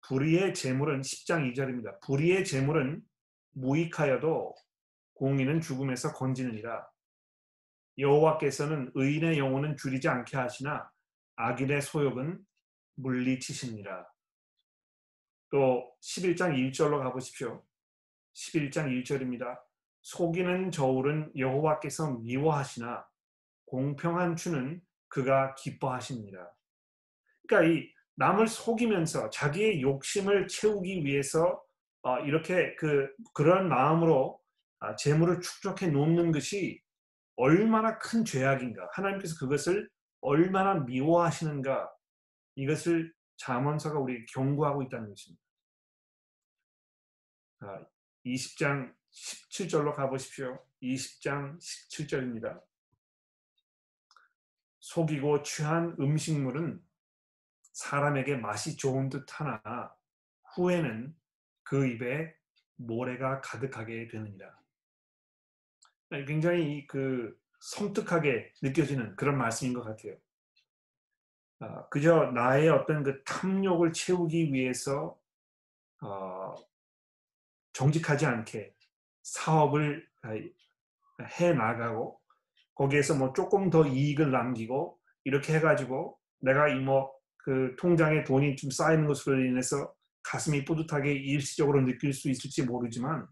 불의의 0.09 0.55
재물은 0.55 1.03
10장 1.03 1.55
2절입니다. 1.55 2.01
불의의 2.01 2.45
재물은 2.45 3.01
무익하여도 3.53 4.55
공의는 5.15 5.61
죽음에서 5.61 6.13
건지느니라. 6.15 6.89
여호와께서는 7.99 8.93
의인의 8.95 9.39
영혼은 9.39 9.77
줄이지 9.77 10.09
않게 10.09 10.37
하시나 10.37 10.91
악인의 11.37 11.83
소욕은 11.83 12.39
물리치십니다. 12.95 14.15
또 15.51 15.93
11장 16.03 16.55
1절로 16.55 17.03
가보십시오. 17.03 17.65
11장 18.35 18.87
1절입니다. 19.03 19.59
속이는 20.03 20.71
저울은 20.71 21.33
여호와께서 21.37 22.19
미워하시나 22.19 23.05
공평한 23.67 24.37
추는 24.37 24.81
그가 25.09 25.55
기뻐하십니다. 25.57 26.55
그러니까 27.47 27.73
이 27.73 27.93
남을 28.15 28.47
속이면서 28.47 29.31
자기의 29.31 29.83
욕심을 29.83 30.47
채우기 30.47 31.05
위해서 31.05 31.63
어, 32.03 32.19
이렇게 32.21 32.75
그 32.77 33.09
그런 33.35 33.69
마음으로 33.69 34.41
아, 34.79 34.97
재물을 34.97 35.41
축적해 35.41 35.89
놓는 35.89 36.33
것이 36.33 36.81
얼마나 37.37 37.99
큰 37.99 38.25
죄악인가. 38.25 38.89
하나님께서 38.93 39.37
그것을 39.39 39.89
얼마나 40.21 40.75
미워하시는가. 40.75 41.91
이것을 42.57 43.13
자문서가 43.37 43.99
우리 43.99 44.25
경고하고 44.27 44.83
있다는 44.83 45.09
것입니다. 45.11 45.43
20장 48.27 48.89
아, 48.89 48.95
17절로 49.13 49.95
가보십시오. 49.95 50.59
20장 50.83 51.59
17절입니다. 51.59 52.63
속이고 54.81 55.43
취한 55.43 55.95
음식물은 56.01 56.83
사람에게 57.73 58.37
맛이 58.37 58.77
좋은 58.77 59.09
듯 59.09 59.27
하나 59.29 59.95
후에는 60.55 61.15
그 61.71 61.87
입에 61.87 62.35
모래가 62.75 63.41
가득하게 63.43 64.09
되느니라. 64.09 64.59
굉장히 66.27 66.85
그 66.89 67.39
섬뜩하게 67.61 68.55
느껴지는 68.61 69.15
그런 69.15 69.39
말씀인 69.39 69.73
것 69.73 69.85
같아요. 69.85 70.17
아, 71.61 71.89
그저 71.89 72.33
나의 72.33 72.71
어떤 72.71 73.05
그 73.05 73.23
탐욕을 73.23 73.93
채우기 73.93 74.53
위해서 74.53 75.17
어, 76.03 76.57
정직하지 77.73 78.27
않게 78.27 78.75
사업을 79.23 80.09
해 81.39 81.53
나가고 81.53 82.21
거기에서 82.75 83.15
뭐 83.15 83.33
조금 83.33 83.71
더 83.71 83.87
이익을 83.87 84.33
남기고 84.33 84.99
이렇게 85.23 85.55
해가지고 85.55 86.19
내가 86.41 86.67
이뭐 86.67 87.13
그 87.37 87.77
통장에 87.79 88.25
돈이 88.25 88.57
좀 88.57 88.73
쌓이는 88.73 89.07
것으로 89.07 89.39
인해서 89.45 89.95
가슴이 90.23 90.65
뿌듯하게 90.65 91.13
일시적으로 91.13 91.81
느낄 91.83 92.13
수 92.13 92.29
있을지 92.31 92.63
모르지만 92.63 93.27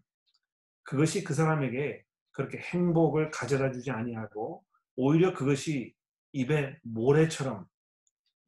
그것이 0.83 1.23
그 1.23 1.33
사람에게 1.33 2.03
그렇게 2.31 2.57
행복을 2.57 3.31
가져다 3.31 3.71
주지 3.71 3.91
아니하고 3.91 4.65
오히려 4.95 5.33
그것이 5.33 5.93
입에 6.31 6.77
모래처럼 6.83 7.67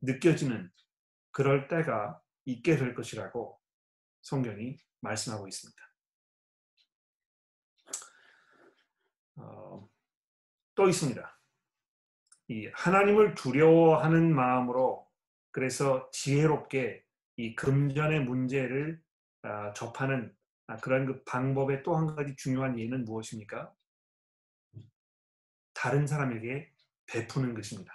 느껴지는 0.02 0.72
그럴 1.32 1.68
때가 1.68 2.20
있게 2.46 2.78
될 2.78 2.94
것이라고 2.94 3.60
성경이 4.22 4.78
말씀하고 5.02 5.48
있습니다. 5.48 5.82
어, 9.38 9.90
또 10.76 10.88
있습니다. 10.88 11.40
이 12.50 12.68
하나님을 12.74 13.36
두려워하는 13.36 14.34
마음으로 14.36 15.08
그래서 15.52 16.10
지혜롭게 16.12 17.04
이 17.38 17.56
금전의 17.56 18.24
문제를 18.26 19.02
아, 19.44 19.74
접하는 19.74 20.36
아, 20.68 20.78
그런 20.78 21.06
그 21.06 21.24
방법의 21.24 21.84
또 21.84 21.96
한 21.98 22.16
가지 22.16 22.36
중요한 22.36 22.78
예는 22.78 23.06
무엇입니까? 23.06 23.74
다른 25.74 26.06
사람에게 26.06 26.72
베푸는 27.08 27.54
것입니다. 27.56 27.92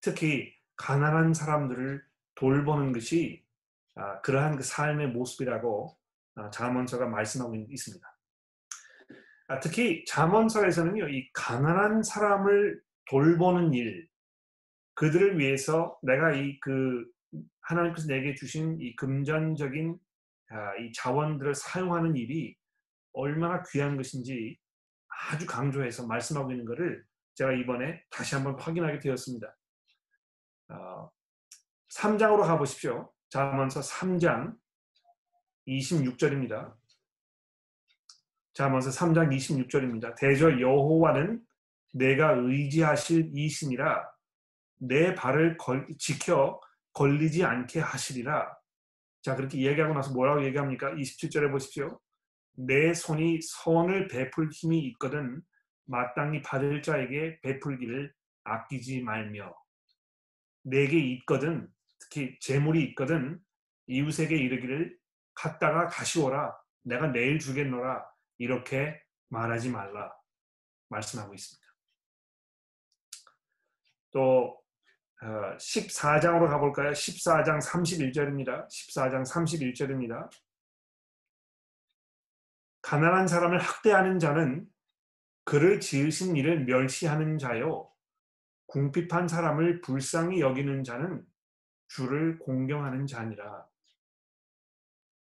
특히 0.00 0.54
가난한 0.76 1.34
사람들을 1.34 2.04
돌보는 2.34 2.92
것이 2.92 3.44
아, 3.94 4.20
그러한 4.22 4.56
그 4.56 4.62
삶의 4.62 5.08
모습이라고 5.08 5.96
자문서가 6.52 7.06
말씀하고 7.06 7.54
있습니다. 7.54 8.18
특히 9.62 10.04
자문서에서는요, 10.06 11.08
이 11.08 11.30
가난한 11.32 12.02
사람을 12.02 12.80
돌보는 13.10 13.74
일, 13.74 14.08
그들을 14.94 15.38
위해서 15.38 15.98
내가 16.02 16.32
이그 16.32 17.10
하나님께서 17.60 18.06
내게 18.08 18.34
주신 18.34 18.80
이 18.80 18.94
금전적인 18.96 19.98
아, 20.50 20.76
이 20.76 20.92
자원들을 20.92 21.54
사용하는 21.54 22.16
일이 22.16 22.56
얼마나 23.12 23.62
귀한 23.70 23.96
것인지 23.96 24.58
아주 25.08 25.46
강조해서 25.46 26.06
말씀하고 26.06 26.50
있는 26.50 26.64
것을 26.64 27.04
제가 27.34 27.52
이번에 27.52 28.02
다시 28.10 28.34
한번 28.34 28.58
확인하게 28.58 28.98
되었습니다. 28.98 29.56
어, 30.70 31.10
3장으로 31.94 32.42
가보십시오. 32.42 33.12
자문서 33.28 33.80
3장 33.80 34.56
26절입니다. 35.68 36.74
자문서 38.54 38.90
3장 38.90 39.34
26절입니다. 39.34 40.16
대저 40.16 40.60
여호와는 40.60 41.40
내가 41.94 42.32
의지하실 42.32 43.30
이신이라 43.34 44.10
내 44.78 45.14
발을 45.14 45.56
걸, 45.56 45.86
지켜 45.98 46.60
걸리지 46.92 47.44
않게 47.44 47.80
하시리라. 47.80 48.56
자, 49.22 49.36
그렇게 49.36 49.58
얘기하고 49.58 49.94
나서 49.94 50.12
뭐라고 50.12 50.44
얘기합니까? 50.44 50.92
27절에 50.92 51.50
보십시오. 51.50 52.00
내 52.54 52.94
손이 52.94 53.40
선을 53.42 54.08
베풀 54.08 54.50
힘이 54.52 54.80
있거든 54.90 55.42
마땅히 55.84 56.42
받을 56.42 56.82
자에게 56.82 57.40
베풀기를 57.40 58.12
아끼지 58.44 59.02
말며 59.02 59.54
내게 60.62 60.98
있거든 61.14 61.68
특히 61.98 62.38
재물이 62.40 62.82
있거든 62.90 63.40
이웃에게 63.86 64.36
이르기를 64.36 64.98
갔다가 65.34 65.88
다시 65.88 66.20
오라 66.20 66.56
내가 66.82 67.08
내일 67.08 67.38
주겠노라 67.38 68.04
이렇게 68.38 69.02
말하지 69.28 69.70
말라 69.70 70.12
말씀하고 70.88 71.34
있습니다. 71.34 71.66
또 74.12 74.59
14장으로 75.22 76.44
어, 76.44 76.48
가볼까요? 76.48 76.92
14장 76.92 77.60
31절입니다. 77.62 78.66
14장 78.68 79.22
31절입니다. 79.26 80.30
가난한 82.82 83.28
사람을 83.28 83.58
학대하는 83.58 84.18
자는 84.18 84.66
그를 85.44 85.80
지으신 85.80 86.36
일을 86.36 86.64
멸시하는 86.64 87.38
자요. 87.38 87.90
궁핍한 88.66 89.28
사람을 89.28 89.82
불쌍히 89.82 90.40
여기는 90.40 90.84
자는 90.84 91.24
주를 91.88 92.38
공경하는 92.38 93.06
자니라. 93.06 93.66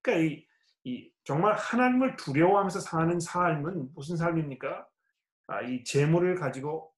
그러니까 0.01 0.25
이, 0.25 0.47
이 0.83 1.11
정말 1.23 1.55
하나님을 1.55 2.15
두려워하면서 2.15 2.79
사는 2.79 3.19
삶은 3.19 3.93
무슨 3.93 4.15
삶입니까? 4.15 4.87
아, 5.47 5.61
이 5.61 5.83
재물을 5.83 6.35
가지고 6.35 6.93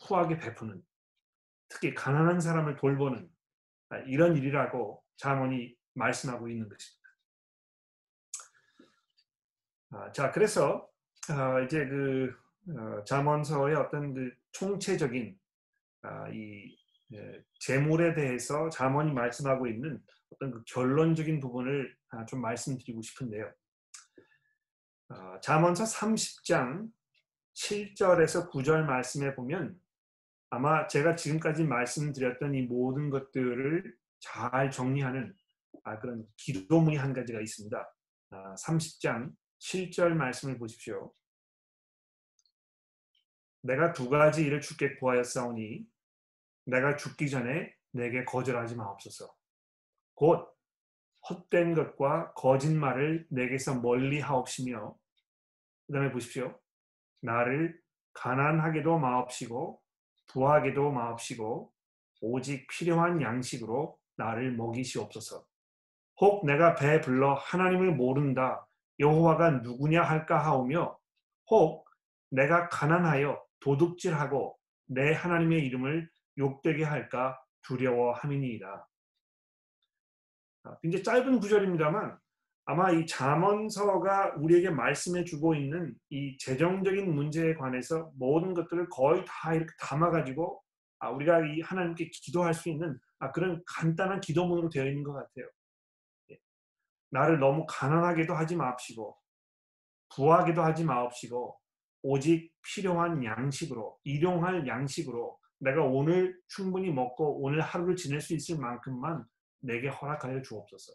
후하게 0.00 0.38
베푸는 0.38 0.80
특히 1.68 1.94
가난한 1.94 2.40
사람을 2.40 2.76
돌보는 2.76 3.28
아, 3.90 3.98
이런 3.98 4.36
일이라고 4.36 5.02
자문이 5.16 5.76
말씀하고 5.94 6.48
있는 6.48 6.68
것입니다. 6.68 7.08
아, 9.90 10.12
자, 10.12 10.30
그래서 10.30 10.88
아, 11.30 11.60
이제 11.60 11.86
그 11.86 12.34
어, 12.70 13.04
자문서의 13.04 13.76
어떤 13.76 14.12
그 14.12 14.30
총체적인 14.52 15.38
이 16.32 16.76
예, 17.14 17.42
재물에 17.60 18.14
대해서 18.14 18.68
자문이 18.68 19.12
말씀하고 19.12 19.66
있는 19.66 20.02
어떤 20.30 20.50
그 20.50 20.62
결론적인 20.66 21.40
부분을 21.40 21.96
좀 22.28 22.42
말씀드리고 22.42 23.00
싶은데요. 23.00 23.50
자문서 25.40 25.84
30장 25.84 26.90
7절에서 27.54 28.50
9절 28.50 28.84
말씀에 28.84 29.34
보면 29.34 29.80
아마 30.50 30.86
제가 30.86 31.14
지금까지 31.14 31.64
말씀드렸던 31.64 32.54
이 32.54 32.62
모든 32.62 33.10
것들을 33.10 33.94
잘 34.20 34.70
정리하는 34.70 35.34
아, 35.84 35.98
그런 35.98 36.26
기도문이 36.36 36.96
한 36.96 37.12
가지가 37.12 37.40
있습니다. 37.40 37.94
아, 38.30 38.54
30장 38.54 39.32
7절 39.60 40.10
말씀을 40.14 40.58
보십시오. 40.58 41.12
내가 43.62 43.92
두 43.92 44.08
가지 44.08 44.44
일을 44.44 44.60
주께 44.60 44.96
구하였사오니 44.96 45.86
내가 46.66 46.96
죽기 46.96 47.28
전에 47.28 47.74
내게 47.92 48.24
거절하지 48.24 48.76
마옵소서. 48.76 49.34
곧 50.14 50.48
헛된 51.28 51.74
것과 51.74 52.32
거짓말을 52.34 53.26
내게서 53.30 53.80
멀리 53.80 54.20
하옵시며 54.20 54.96
그 55.86 55.92
다음에 55.92 56.10
보십시오. 56.12 56.58
나를 57.20 57.80
가난하게도 58.12 58.98
마옵시고 58.98 59.82
부하게도 60.28 60.90
마옵시고 60.92 61.72
오직 62.20 62.66
필요한 62.68 63.20
양식으로 63.20 63.98
나를 64.16 64.52
먹이시옵소서. 64.52 65.44
혹 66.20 66.46
내가 66.46 66.74
배 66.74 67.00
불러 67.00 67.34
하나님을 67.34 67.94
모른다 67.94 68.66
여호와가 68.98 69.50
누구냐 69.50 70.02
할까 70.02 70.44
하오며 70.44 70.98
혹 71.50 71.88
내가 72.30 72.68
가난하여 72.68 73.40
도둑질하고 73.60 74.58
내 74.86 75.12
하나님의 75.12 75.64
이름을 75.66 76.10
욕되게 76.38 76.84
할까 76.84 77.40
두려워함이니이다. 77.62 78.88
아, 80.64 80.78
굉장히 80.80 81.02
짧은 81.04 81.40
구절입니다만 81.40 82.18
아마 82.70 82.90
이 82.90 83.06
잠언서가 83.06 84.34
우리에게 84.36 84.68
말씀해 84.68 85.24
주고 85.24 85.54
있는 85.54 85.94
이 86.10 86.36
재정적인 86.36 87.14
문제에 87.14 87.54
관해서 87.54 88.12
모든 88.18 88.52
것들을 88.52 88.90
거의 88.90 89.24
다 89.26 89.54
이렇게 89.54 89.72
담아가지고 89.80 90.62
아, 90.98 91.08
우리가 91.08 91.46
이 91.46 91.62
하나님께 91.62 92.10
기도할 92.10 92.52
수 92.52 92.68
있는 92.68 93.00
아, 93.20 93.32
그런 93.32 93.62
간단한 93.66 94.20
기도문으로 94.20 94.68
되어 94.68 94.86
있는 94.86 95.02
것 95.02 95.14
같아요. 95.14 95.48
예. 96.30 96.36
나를 97.08 97.38
너무 97.38 97.64
가난하게도 97.66 98.34
하지 98.34 98.54
마옵시고 98.54 99.16
부하게도 100.14 100.62
하지 100.62 100.84
마옵시고 100.84 101.58
오직 102.02 102.52
필요한 102.60 103.24
양식으로 103.24 103.98
일용할 104.04 104.66
양식으로 104.66 105.38
내가 105.60 105.84
오늘 105.84 106.38
충분히 106.48 106.90
먹고 106.90 107.42
오늘 107.42 107.62
하루를 107.62 107.96
지낼 107.96 108.20
수 108.20 108.34
있을 108.34 108.58
만큼만 108.58 109.24
내게 109.60 109.88
허락하여 109.88 110.42
주옵소서. 110.42 110.92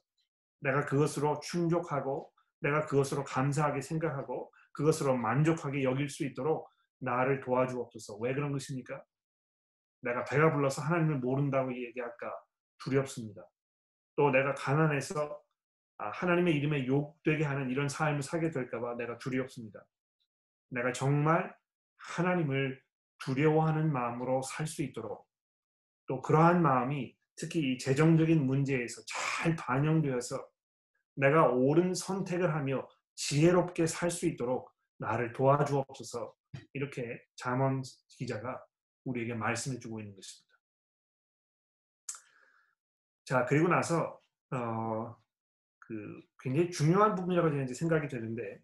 내가 0.63 0.85
그것으로 0.85 1.39
충족하고 1.41 2.31
내가 2.61 2.85
그것으로 2.85 3.23
감사하게 3.25 3.81
생각하고 3.81 4.51
그것으로 4.71 5.17
만족하게 5.17 5.83
여길 5.83 6.09
수 6.09 6.25
있도록 6.25 6.69
나를 6.99 7.41
도와주옵소서. 7.41 8.17
왜 8.17 8.33
그런 8.33 8.53
것입니까? 8.53 9.03
내가 10.01 10.23
배가 10.23 10.53
불러서 10.53 10.81
하나님을 10.81 11.19
모른다고 11.19 11.75
얘기할까 11.75 12.33
두렵습니다. 12.79 13.45
또 14.15 14.31
내가 14.31 14.53
가난해서 14.55 15.41
아, 15.97 16.09
하나님의 16.09 16.55
이름에 16.55 16.87
욕되게 16.87 17.43
하는 17.43 17.69
이런 17.69 17.87
삶을 17.89 18.21
살게 18.21 18.51
될까봐 18.51 18.95
내가 18.95 19.17
두렵습니다. 19.17 19.85
내가 20.69 20.91
정말 20.91 21.55
하나님을 21.97 22.81
두려워하는 23.19 23.91
마음으로 23.91 24.41
살 24.41 24.65
수 24.65 24.81
있도록 24.83 25.27
또 26.07 26.21
그러한 26.21 26.61
마음이 26.61 27.15
특히 27.35 27.73
이 27.73 27.77
재정적인 27.77 28.45
문제에서 28.45 29.01
잘 29.07 29.55
반영되어서 29.55 30.52
내가 31.15 31.49
옳은 31.49 31.93
선택을 31.93 32.53
하며 32.53 32.87
지혜롭게 33.15 33.85
살 33.87 34.09
수 34.11 34.27
있도록 34.27 34.71
나를 34.97 35.33
도와주옵소서 35.33 36.33
이렇게 36.73 37.21
잠언 37.35 37.81
기자가 38.09 38.63
우리에게 39.05 39.33
말씀해 39.33 39.79
주고 39.79 39.99
있는 39.99 40.15
것입니다. 40.15 40.53
자 43.25 43.45
그리고 43.45 43.67
나서 43.67 44.19
어, 44.51 45.15
그 45.79 46.21
굉장히 46.39 46.69
중요한 46.71 47.15
부분이라고 47.15 47.61
이제 47.61 47.73
생각이 47.73 48.07
되는데 48.07 48.59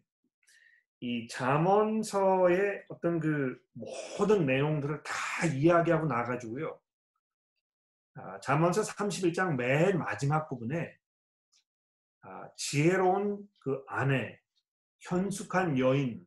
이 1.02 1.28
잠언서의 1.28 2.86
어떤 2.90 3.20
그 3.20 3.58
모든 3.74 4.46
내용들을 4.46 5.04
다 5.04 5.46
이야기하고 5.46 6.08
나가지고요. 6.08 6.80
아, 8.16 8.40
잠언서 8.42 8.82
31장 8.82 9.56
맨 9.56 9.98
마지막 9.98 10.50
부분에 10.50 10.94
아, 10.94 10.99
지혜로운 12.56 13.48
그 13.60 13.84
아내, 13.88 14.40
현숙한 15.02 15.78
여인에 15.78 16.20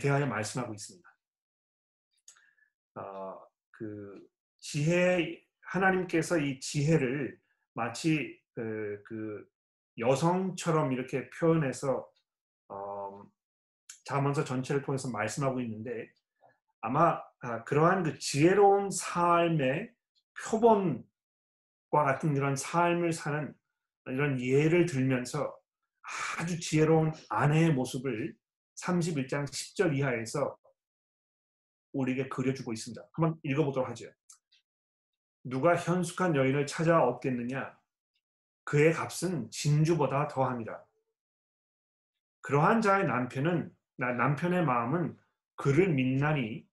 대하여 0.00 0.26
말씀하고 0.26 0.74
있습니다. 0.74 1.08
어, 2.96 3.40
그 3.70 4.26
지혜 4.60 5.40
하나님께서 5.62 6.38
이 6.38 6.60
지혜를 6.60 7.38
마치 7.74 8.40
그, 8.54 9.02
그 9.04 9.46
여성처럼 9.98 10.92
이렇게 10.92 11.28
표현해서 11.30 12.08
어, 12.68 13.22
자문서 14.04 14.44
전체를 14.44 14.82
통해서 14.82 15.10
말씀하고 15.10 15.60
있는데 15.60 16.10
아마 16.80 17.20
아, 17.40 17.64
그러한 17.64 18.02
그 18.02 18.18
지혜로운 18.18 18.90
삶의 18.90 19.92
표본과 20.42 21.04
같은 21.92 22.34
그런 22.34 22.56
삶을 22.56 23.12
사는 23.12 23.54
이런 24.10 24.40
예를 24.40 24.86
들면서 24.86 25.56
아주 26.38 26.58
지혜로운 26.58 27.12
아내의 27.28 27.72
모습을 27.72 28.34
31장 28.76 29.44
10절 29.44 29.96
이하에서 29.96 30.56
우리에게 31.92 32.28
그려주고 32.28 32.72
있습니다. 32.72 33.02
한번 33.12 33.38
읽어보도록 33.42 33.88
하죠. 33.90 34.10
누가 35.44 35.76
현숙한 35.76 36.36
여인을 36.36 36.66
찾아 36.66 37.02
얻겠느냐? 37.02 37.76
그의 38.64 38.92
값은 38.92 39.50
진주보다 39.50 40.28
더합니다. 40.28 40.86
그러한 42.42 42.80
자의 42.80 43.06
남편은 43.06 43.74
남편의 43.96 44.64
마음은 44.64 45.18
그를 45.56 45.88
믿나니 45.88 46.66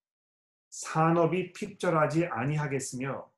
산업이 0.69 1.53
핍절하지 1.53 2.27
아니하겠으며 2.27 3.31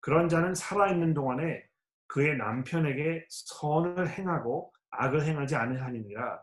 그런 0.00 0.28
자는 0.28 0.54
살아있는 0.54 1.14
동안에 1.14 1.68
그의 2.06 2.36
남편에게 2.36 3.26
선을 3.28 4.08
행하고 4.08 4.72
악을 4.90 5.24
행하지 5.24 5.56
않으하니라. 5.56 6.42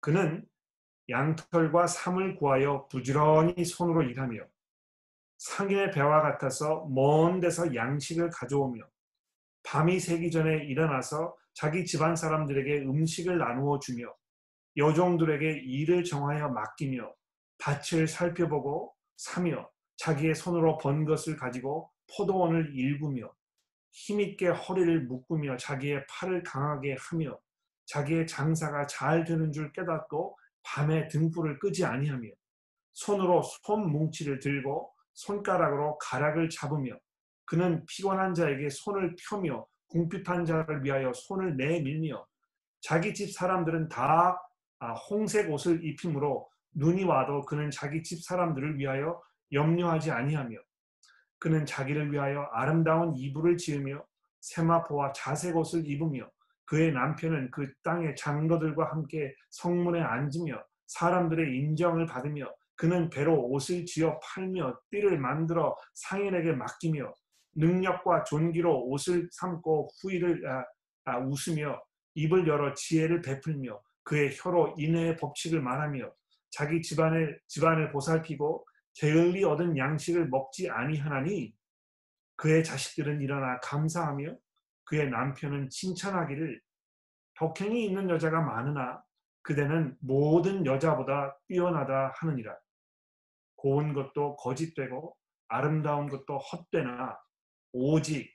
그는 0.00 0.46
양털과 1.08 1.86
삼을 1.86 2.36
구하여 2.36 2.86
부지런히 2.88 3.64
손으로 3.64 4.02
일하며 4.02 4.40
상인의 5.38 5.92
배와 5.92 6.20
같아서 6.22 6.86
먼 6.90 7.40
데서 7.40 7.74
양식을 7.74 8.30
가져오며 8.30 8.82
밤이 9.62 10.00
새기 10.00 10.30
전에 10.30 10.64
일어나서 10.64 11.36
자기 11.54 11.84
집안 11.84 12.14
사람들에게 12.14 12.84
음식을 12.84 13.38
나누어 13.38 13.78
주며 13.78 14.14
여종들에게 14.76 15.62
일을 15.64 16.04
정하여 16.04 16.48
맡기며 16.48 17.12
밭을 17.58 18.06
살펴보고 18.06 18.94
사며 19.16 19.68
자기의 19.96 20.34
손으로 20.34 20.78
번 20.78 21.04
것을 21.04 21.36
가지고 21.36 21.90
포도원을 22.16 22.72
일구며 22.74 23.32
힘있게 23.98 24.48
허리를 24.48 25.06
묶으며 25.06 25.56
자기의 25.56 26.06
팔을 26.08 26.44
강하게 26.44 26.96
하며 26.98 27.36
자기의 27.86 28.26
장사가 28.26 28.86
잘 28.86 29.24
되는 29.24 29.50
줄 29.50 29.72
깨닫고 29.72 30.38
밤에 30.62 31.08
등불을 31.08 31.58
끄지 31.58 31.84
아니하며 31.84 32.28
손으로 32.92 33.42
손 33.42 33.90
뭉치를 33.90 34.38
들고 34.38 34.92
손가락으로 35.14 35.98
가락을 35.98 36.48
잡으며 36.48 36.96
그는 37.44 37.84
피곤한 37.86 38.34
자에게 38.34 38.68
손을 38.70 39.16
펴며 39.28 39.66
궁핍한 39.88 40.44
자를 40.44 40.84
위하여 40.84 41.12
손을 41.12 41.56
내밀며 41.56 42.24
자기 42.80 43.14
집 43.14 43.32
사람들은 43.32 43.88
다 43.88 44.38
아, 44.80 44.92
홍색 44.92 45.50
옷을 45.50 45.84
입힘으로 45.84 46.48
눈이 46.74 47.02
와도 47.04 47.40
그는 47.40 47.70
자기 47.70 48.02
집 48.02 48.22
사람들을 48.22 48.78
위하여 48.78 49.20
염려하지 49.50 50.12
아니하며 50.12 50.56
그는 51.38 51.64
자기를 51.66 52.12
위하여 52.12 52.48
아름다운 52.52 53.14
이불을 53.16 53.56
지으며 53.56 54.04
세마포와 54.40 55.12
자색 55.12 55.56
옷을 55.56 55.86
입으며 55.86 56.28
그의 56.64 56.92
남편은 56.92 57.50
그 57.50 57.72
땅의 57.82 58.14
장로들과 58.16 58.90
함께 58.90 59.34
성문에 59.50 60.00
앉으며 60.00 60.62
사람들의 60.86 61.56
인정을 61.56 62.06
받으며 62.06 62.52
그는 62.76 63.10
배로 63.10 63.48
옷을 63.48 63.84
지어 63.86 64.20
팔며 64.20 64.78
띠를 64.90 65.18
만들어 65.18 65.76
상인에게 65.94 66.52
맡기며 66.52 67.12
능력과 67.56 68.24
존귀로 68.24 68.86
옷을 68.88 69.28
삼고 69.32 69.88
후일을 70.00 70.46
아, 70.48 70.64
아, 71.04 71.18
웃으며 71.18 71.82
입을 72.14 72.46
열어 72.46 72.72
지혜를 72.74 73.22
베풀며 73.22 73.80
그의 74.04 74.30
혀로 74.34 74.74
인해의 74.78 75.16
법칙을 75.16 75.60
말하며 75.60 76.10
자기 76.50 76.80
집안을 76.80 77.40
집안을 77.48 77.90
보살피고 77.90 78.64
게을리 78.98 79.44
얻은 79.44 79.76
양식을 79.76 80.28
먹지 80.28 80.68
아니하나니 80.68 81.54
그의 82.34 82.64
자식들은 82.64 83.20
일어나 83.20 83.60
감사하며 83.60 84.36
그의 84.84 85.08
남편은 85.08 85.70
칭찬하기를 85.70 86.60
덕행이 87.34 87.84
있는 87.84 88.10
여자가 88.10 88.40
많으나 88.40 89.02
그대는 89.42 89.96
모든 90.00 90.66
여자보다 90.66 91.38
뛰어나다 91.46 92.12
하느니라. 92.16 92.58
고운 93.54 93.92
것도 93.92 94.36
거짓되고 94.36 95.16
아름다운 95.46 96.08
것도 96.08 96.38
헛되나 96.38 97.18
오직 97.72 98.34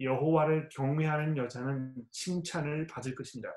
여호와를 0.00 0.68
경외하는 0.70 1.36
여자는 1.36 1.94
칭찬을 2.10 2.88
받을 2.88 3.14
것이니라. 3.14 3.52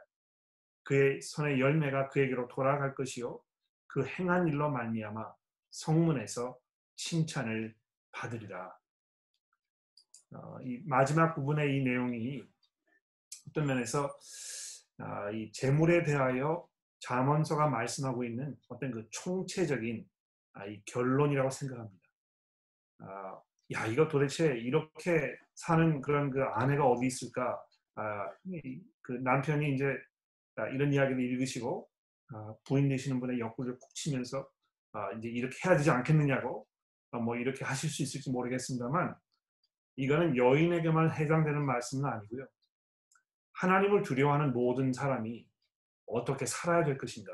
그의 0.83 1.21
손의 1.21 1.59
열매가 1.59 2.09
그에게로 2.09 2.47
돌아갈 2.49 2.93
것이요 2.93 3.39
그 3.87 4.05
행한 4.05 4.47
일로 4.47 4.69
말미암아 4.69 5.33
성문에서 5.75 6.57
칭찬을 6.95 7.75
받으리라. 8.11 8.73
어, 10.33 10.57
이 10.63 10.81
마지막 10.85 11.35
부분의 11.35 11.75
이 11.75 11.83
내용이 11.83 12.43
어떤 13.49 13.67
면에서 13.67 14.09
아, 14.97 15.29
이 15.31 15.51
재물에 15.51 16.03
대하여 16.03 16.67
잠언서가 16.99 17.67
말씀하고 17.67 18.23
있는 18.23 18.55
어떤 18.69 18.91
그 18.91 19.07
총체적인 19.11 20.07
아, 20.53 20.65
이 20.65 20.81
결론이라고 20.85 21.49
생각합니다. 21.49 22.09
아, 22.99 23.41
야 23.73 23.85
이거 23.87 24.07
도대체 24.07 24.57
이렇게 24.57 25.35
사는 25.55 26.01
그런 26.01 26.31
그 26.31 26.41
아내가 26.43 26.85
어디 26.85 27.07
있을까? 27.07 27.61
아, 27.95 28.29
그 29.01 29.11
남편이 29.11 29.73
이제 29.73 29.97
아, 30.55 30.67
이런 30.69 30.93
이야기를 30.93 31.21
읽으시고 31.21 31.89
아, 32.33 32.55
부인 32.65 32.87
되시는 32.87 33.19
분의 33.19 33.39
옆구리를 33.39 33.77
푹 33.77 33.93
치면서 33.93 34.49
아, 34.95 35.11
이제 35.17 35.27
이렇게 35.27 35.55
해야 35.65 35.75
되지 35.75 35.91
않겠느냐고 35.91 36.65
아, 37.11 37.19
뭐 37.19 37.35
이렇게 37.35 37.65
하실 37.65 37.89
수 37.89 38.01
있을지 38.01 38.31
모르겠습니다만 38.31 39.13
이거는 39.97 40.37
여인에게만 40.37 41.11
해당되는 41.11 41.65
말씀은 41.65 42.09
아니고요. 42.09 42.47
하나님을 43.53 44.03
두려워하는 44.03 44.53
모든 44.53 44.93
사람이 44.93 45.45
어떻게 46.07 46.45
살아야 46.45 46.83
될 46.83 46.97
것인가, 46.97 47.31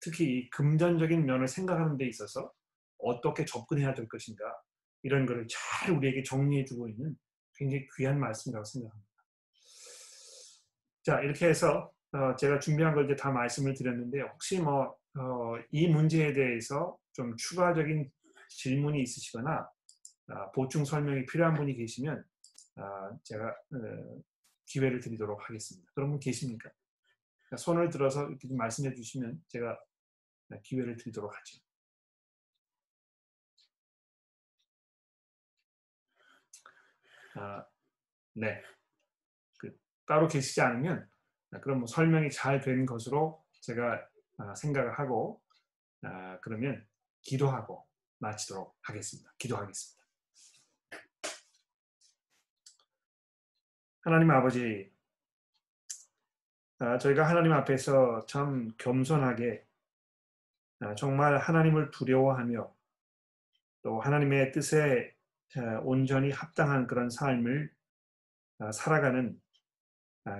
특히 0.00 0.48
금전적인 0.50 1.24
면을 1.24 1.48
생각하는 1.48 1.96
데 1.96 2.06
있어서 2.06 2.52
어떻게 2.98 3.44
접근해야 3.44 3.94
될 3.94 4.08
것인가, 4.08 4.44
이런 5.02 5.24
것을 5.26 5.46
잘 5.48 5.94
우리에게 5.94 6.22
정리해 6.22 6.64
주고 6.64 6.88
있는 6.88 7.16
굉장히 7.54 7.86
귀한 7.96 8.18
말씀이라고 8.18 8.64
생각합니다. 8.64 9.08
자, 11.04 11.20
이렇게 11.20 11.48
해서 11.48 11.90
어, 12.12 12.34
제가 12.36 12.58
준비한 12.58 12.94
걸 12.94 13.04
이제 13.04 13.14
다 13.14 13.30
말씀을 13.30 13.74
드렸는데 13.74 14.20
혹시 14.22 14.60
뭐 14.60 14.96
이 15.70 15.86
어, 15.86 15.90
문제에 15.90 16.32
대해서 16.32 16.98
좀 17.12 17.36
추가적인 17.36 18.10
질문이 18.48 19.02
있으시거나 19.02 19.68
아, 20.28 20.50
보충 20.52 20.84
설명이 20.84 21.24
필요한 21.26 21.54
분이 21.54 21.74
계시면 21.76 22.22
아, 22.76 23.18
제가 23.22 23.48
어, 23.48 24.22
기회를 24.66 25.00
드리도록 25.00 25.48
하겠습니다. 25.48 25.90
그런 25.94 26.10
분 26.10 26.18
계십니까? 26.18 26.70
그러니까 27.46 27.56
손을 27.56 27.88
들어서 27.88 28.28
이렇게 28.28 28.46
좀 28.48 28.56
말씀해 28.58 28.92
주시면 28.94 29.42
제가 29.48 29.78
기회를 30.62 30.96
드리도록 30.96 31.32
하죠. 31.34 31.58
아, 37.36 37.66
네. 38.34 38.62
그, 39.58 39.78
따로 40.06 40.26
계시지 40.28 40.60
않으면 40.60 41.08
그럼 41.62 41.78
뭐 41.80 41.86
설명이 41.86 42.30
잘 42.30 42.60
된 42.60 42.84
것으로 42.84 43.44
제가 43.62 43.94
아, 43.94 44.15
생각을 44.56 44.98
하고 44.98 45.42
아, 46.02 46.38
그러면 46.40 46.86
기도하고 47.22 47.86
마치도록 48.18 48.76
하겠습니다. 48.82 49.32
기도하겠습니다. 49.38 49.96
하나님 54.02 54.30
아버지, 54.30 54.92
아, 56.78 56.98
저희가 56.98 57.28
하나님 57.28 57.52
앞에서 57.52 58.24
참 58.26 58.68
겸손하게 58.78 59.66
아, 60.80 60.94
정말 60.94 61.38
하나님을 61.38 61.90
두려워하며 61.90 62.72
또 63.82 64.00
하나님의 64.00 64.52
뜻에 64.52 65.12
아, 65.56 65.80
온전히 65.82 66.30
합당한 66.30 66.86
그런 66.86 67.10
삶을 67.10 67.74
살아가는 68.72 69.38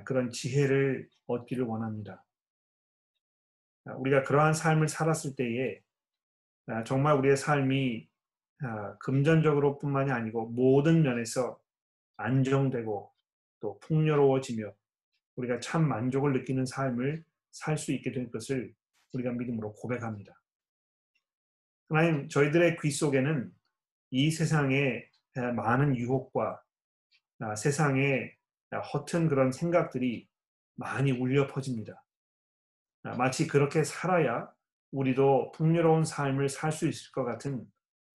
그런 0.05 0.31
지혜를 0.31 1.09
얻기를 1.27 1.65
원합니다. 1.65 2.26
우리가 3.95 4.23
그러한 4.23 4.53
삶을 4.53 4.89
살았을 4.89 5.37
때에 5.37 5.81
정말 6.85 7.15
우리의 7.17 7.37
삶이 7.37 8.09
금전적으로 9.01 9.79
뿐만이 9.79 10.11
아니고 10.11 10.49
모든 10.49 11.03
면에서 11.03 11.61
안정되고 12.17 13.13
또 13.61 13.79
풍요로워지며 13.81 14.73
우리가 15.37 15.61
참 15.61 15.89
만족을 15.89 16.33
느끼는 16.33 16.67
삶을 16.67 17.25
살 17.53 17.79
수 17.79 17.93
있게 17.93 18.13
될 18.13 18.31
것을 18.31 18.75
우리가 19.13 19.33
믿음으로 19.33 19.73
고백합니다. 19.75 20.35
하나님, 21.89 22.29
저희들의 22.29 22.77
귀 22.83 22.91
속에는 22.91 23.51
이 24.11 24.31
세상의 24.31 25.09
많은 25.55 25.97
유혹과 25.97 26.63
아, 27.39 27.55
세상의 27.55 28.35
허튼 28.93 29.29
그런 29.29 29.53
생각들이 29.53 30.29
많이 30.75 31.13
울려 31.13 31.47
퍼집니다. 31.47 32.03
아, 33.07 33.15
마치 33.17 33.47
그렇게 33.47 33.85
살아야 33.85 34.51
우리도 34.91 35.53
풍요로운 35.53 36.05
삶을 36.05 36.49
살 36.49 36.73
수 36.73 36.89
있을 36.89 37.13
것 37.13 37.25
같은 37.25 37.65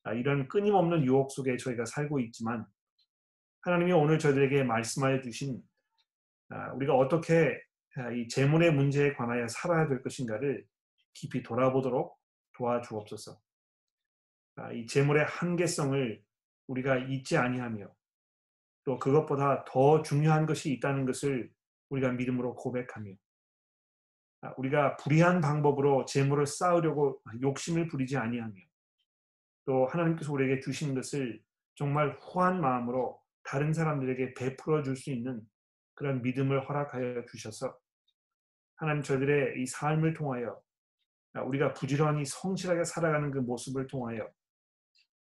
아, 0.04 0.14
이런 0.14 0.48
끊임없는 0.50 1.06
유혹 1.06 1.32
속에 1.32 1.56
저희가 1.56 1.86
살고 1.86 2.20
있지만 2.20 2.66
하나님이 3.62 3.94
오늘 3.94 4.20
저희들에게 4.20 4.64
말씀하여 4.64 5.22
주신 5.22 5.62
아, 6.50 6.74
우리가 6.74 6.94
어떻게 6.96 7.58
아, 7.96 8.12
이 8.12 8.28
재물의 8.28 8.74
문제에 8.74 9.14
관하여 9.14 9.48
살아야 9.48 9.88
될 9.88 10.02
것인가를 10.02 10.66
깊이 11.14 11.42
돌아보도록 11.42 12.18
도와주옵소서. 12.58 13.40
아, 14.58 14.72
이 14.74 14.86
재물의 14.86 15.26
한계성을 15.26 16.22
우리가 16.68 16.98
잊지 16.98 17.38
아니하며 17.38 17.88
또 18.84 19.00
그것보다 19.00 19.64
더 19.66 20.02
중요한 20.02 20.46
것이 20.46 20.74
있다는 20.74 21.06
것을 21.06 21.50
우리가 21.90 22.12
믿음으로 22.12 22.56
고백하며 22.56 23.12
우리가 24.58 24.98
불의한 24.98 25.42
방법으로 25.42 26.06
재물을 26.06 26.46
쌓으려고 26.46 27.22
욕심을 27.42 27.88
부리지 27.88 28.18
아니하며 28.18 28.54
또 29.66 29.86
하나님께서 29.86 30.32
우리에게 30.34 30.60
주신 30.62 30.96
것을 30.96 31.42
정말 31.76 32.18
후한 32.22 32.60
마음으로 32.60 33.20
다른 33.44 33.74
사람들에게 33.74 34.34
베풀어 34.34 34.84
줄 34.84 34.96
수 34.96 35.12
있는 35.12 35.42
그런 35.94 36.22
믿음을 36.22 36.68
허락하여 36.68 37.26
주셔서 37.26 37.78
하나님 38.76 39.04
저들의 39.04 39.62
이 39.62 39.66
삶을 39.68 40.14
통하여 40.14 40.60
우리가 41.36 41.74
부지런히 41.74 42.26
성실하게 42.26 42.84
살아가는 42.84 43.30
그 43.32 43.38
모습을 43.38 43.88
통하여 43.88 44.28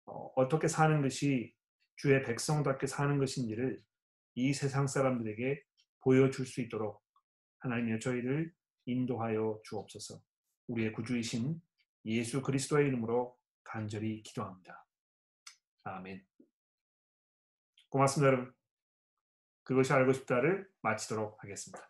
어, 0.06 0.48
떻게 0.48 0.66
사는 0.66 1.02
것이 1.02 1.54
주의 1.96 2.22
백성답게 2.22 2.86
사는 2.86 3.18
것인지를 3.18 3.80
이 4.34 4.52
세상 4.54 4.86
사람들에게 4.86 5.62
보여줄 6.02 6.46
수 6.46 6.62
있도록 6.62 7.02
하나님여 7.58 7.98
저희를 7.98 8.52
인도하여 8.86 9.60
주옵소서. 9.64 10.20
우리의 10.68 10.92
구주이신 10.92 11.60
예수 12.06 12.42
그리스도의 12.42 12.88
이름으로 12.88 13.36
간절히 13.64 14.22
기도합니다. 14.22 14.86
아멘. 15.84 16.24
고맙습니다, 17.88 18.32
여러분. 18.32 18.54
그것이 19.64 19.92
알고 19.92 20.12
싶다를 20.12 20.68
마치도록 20.80 21.42
하겠습니다. 21.42 21.89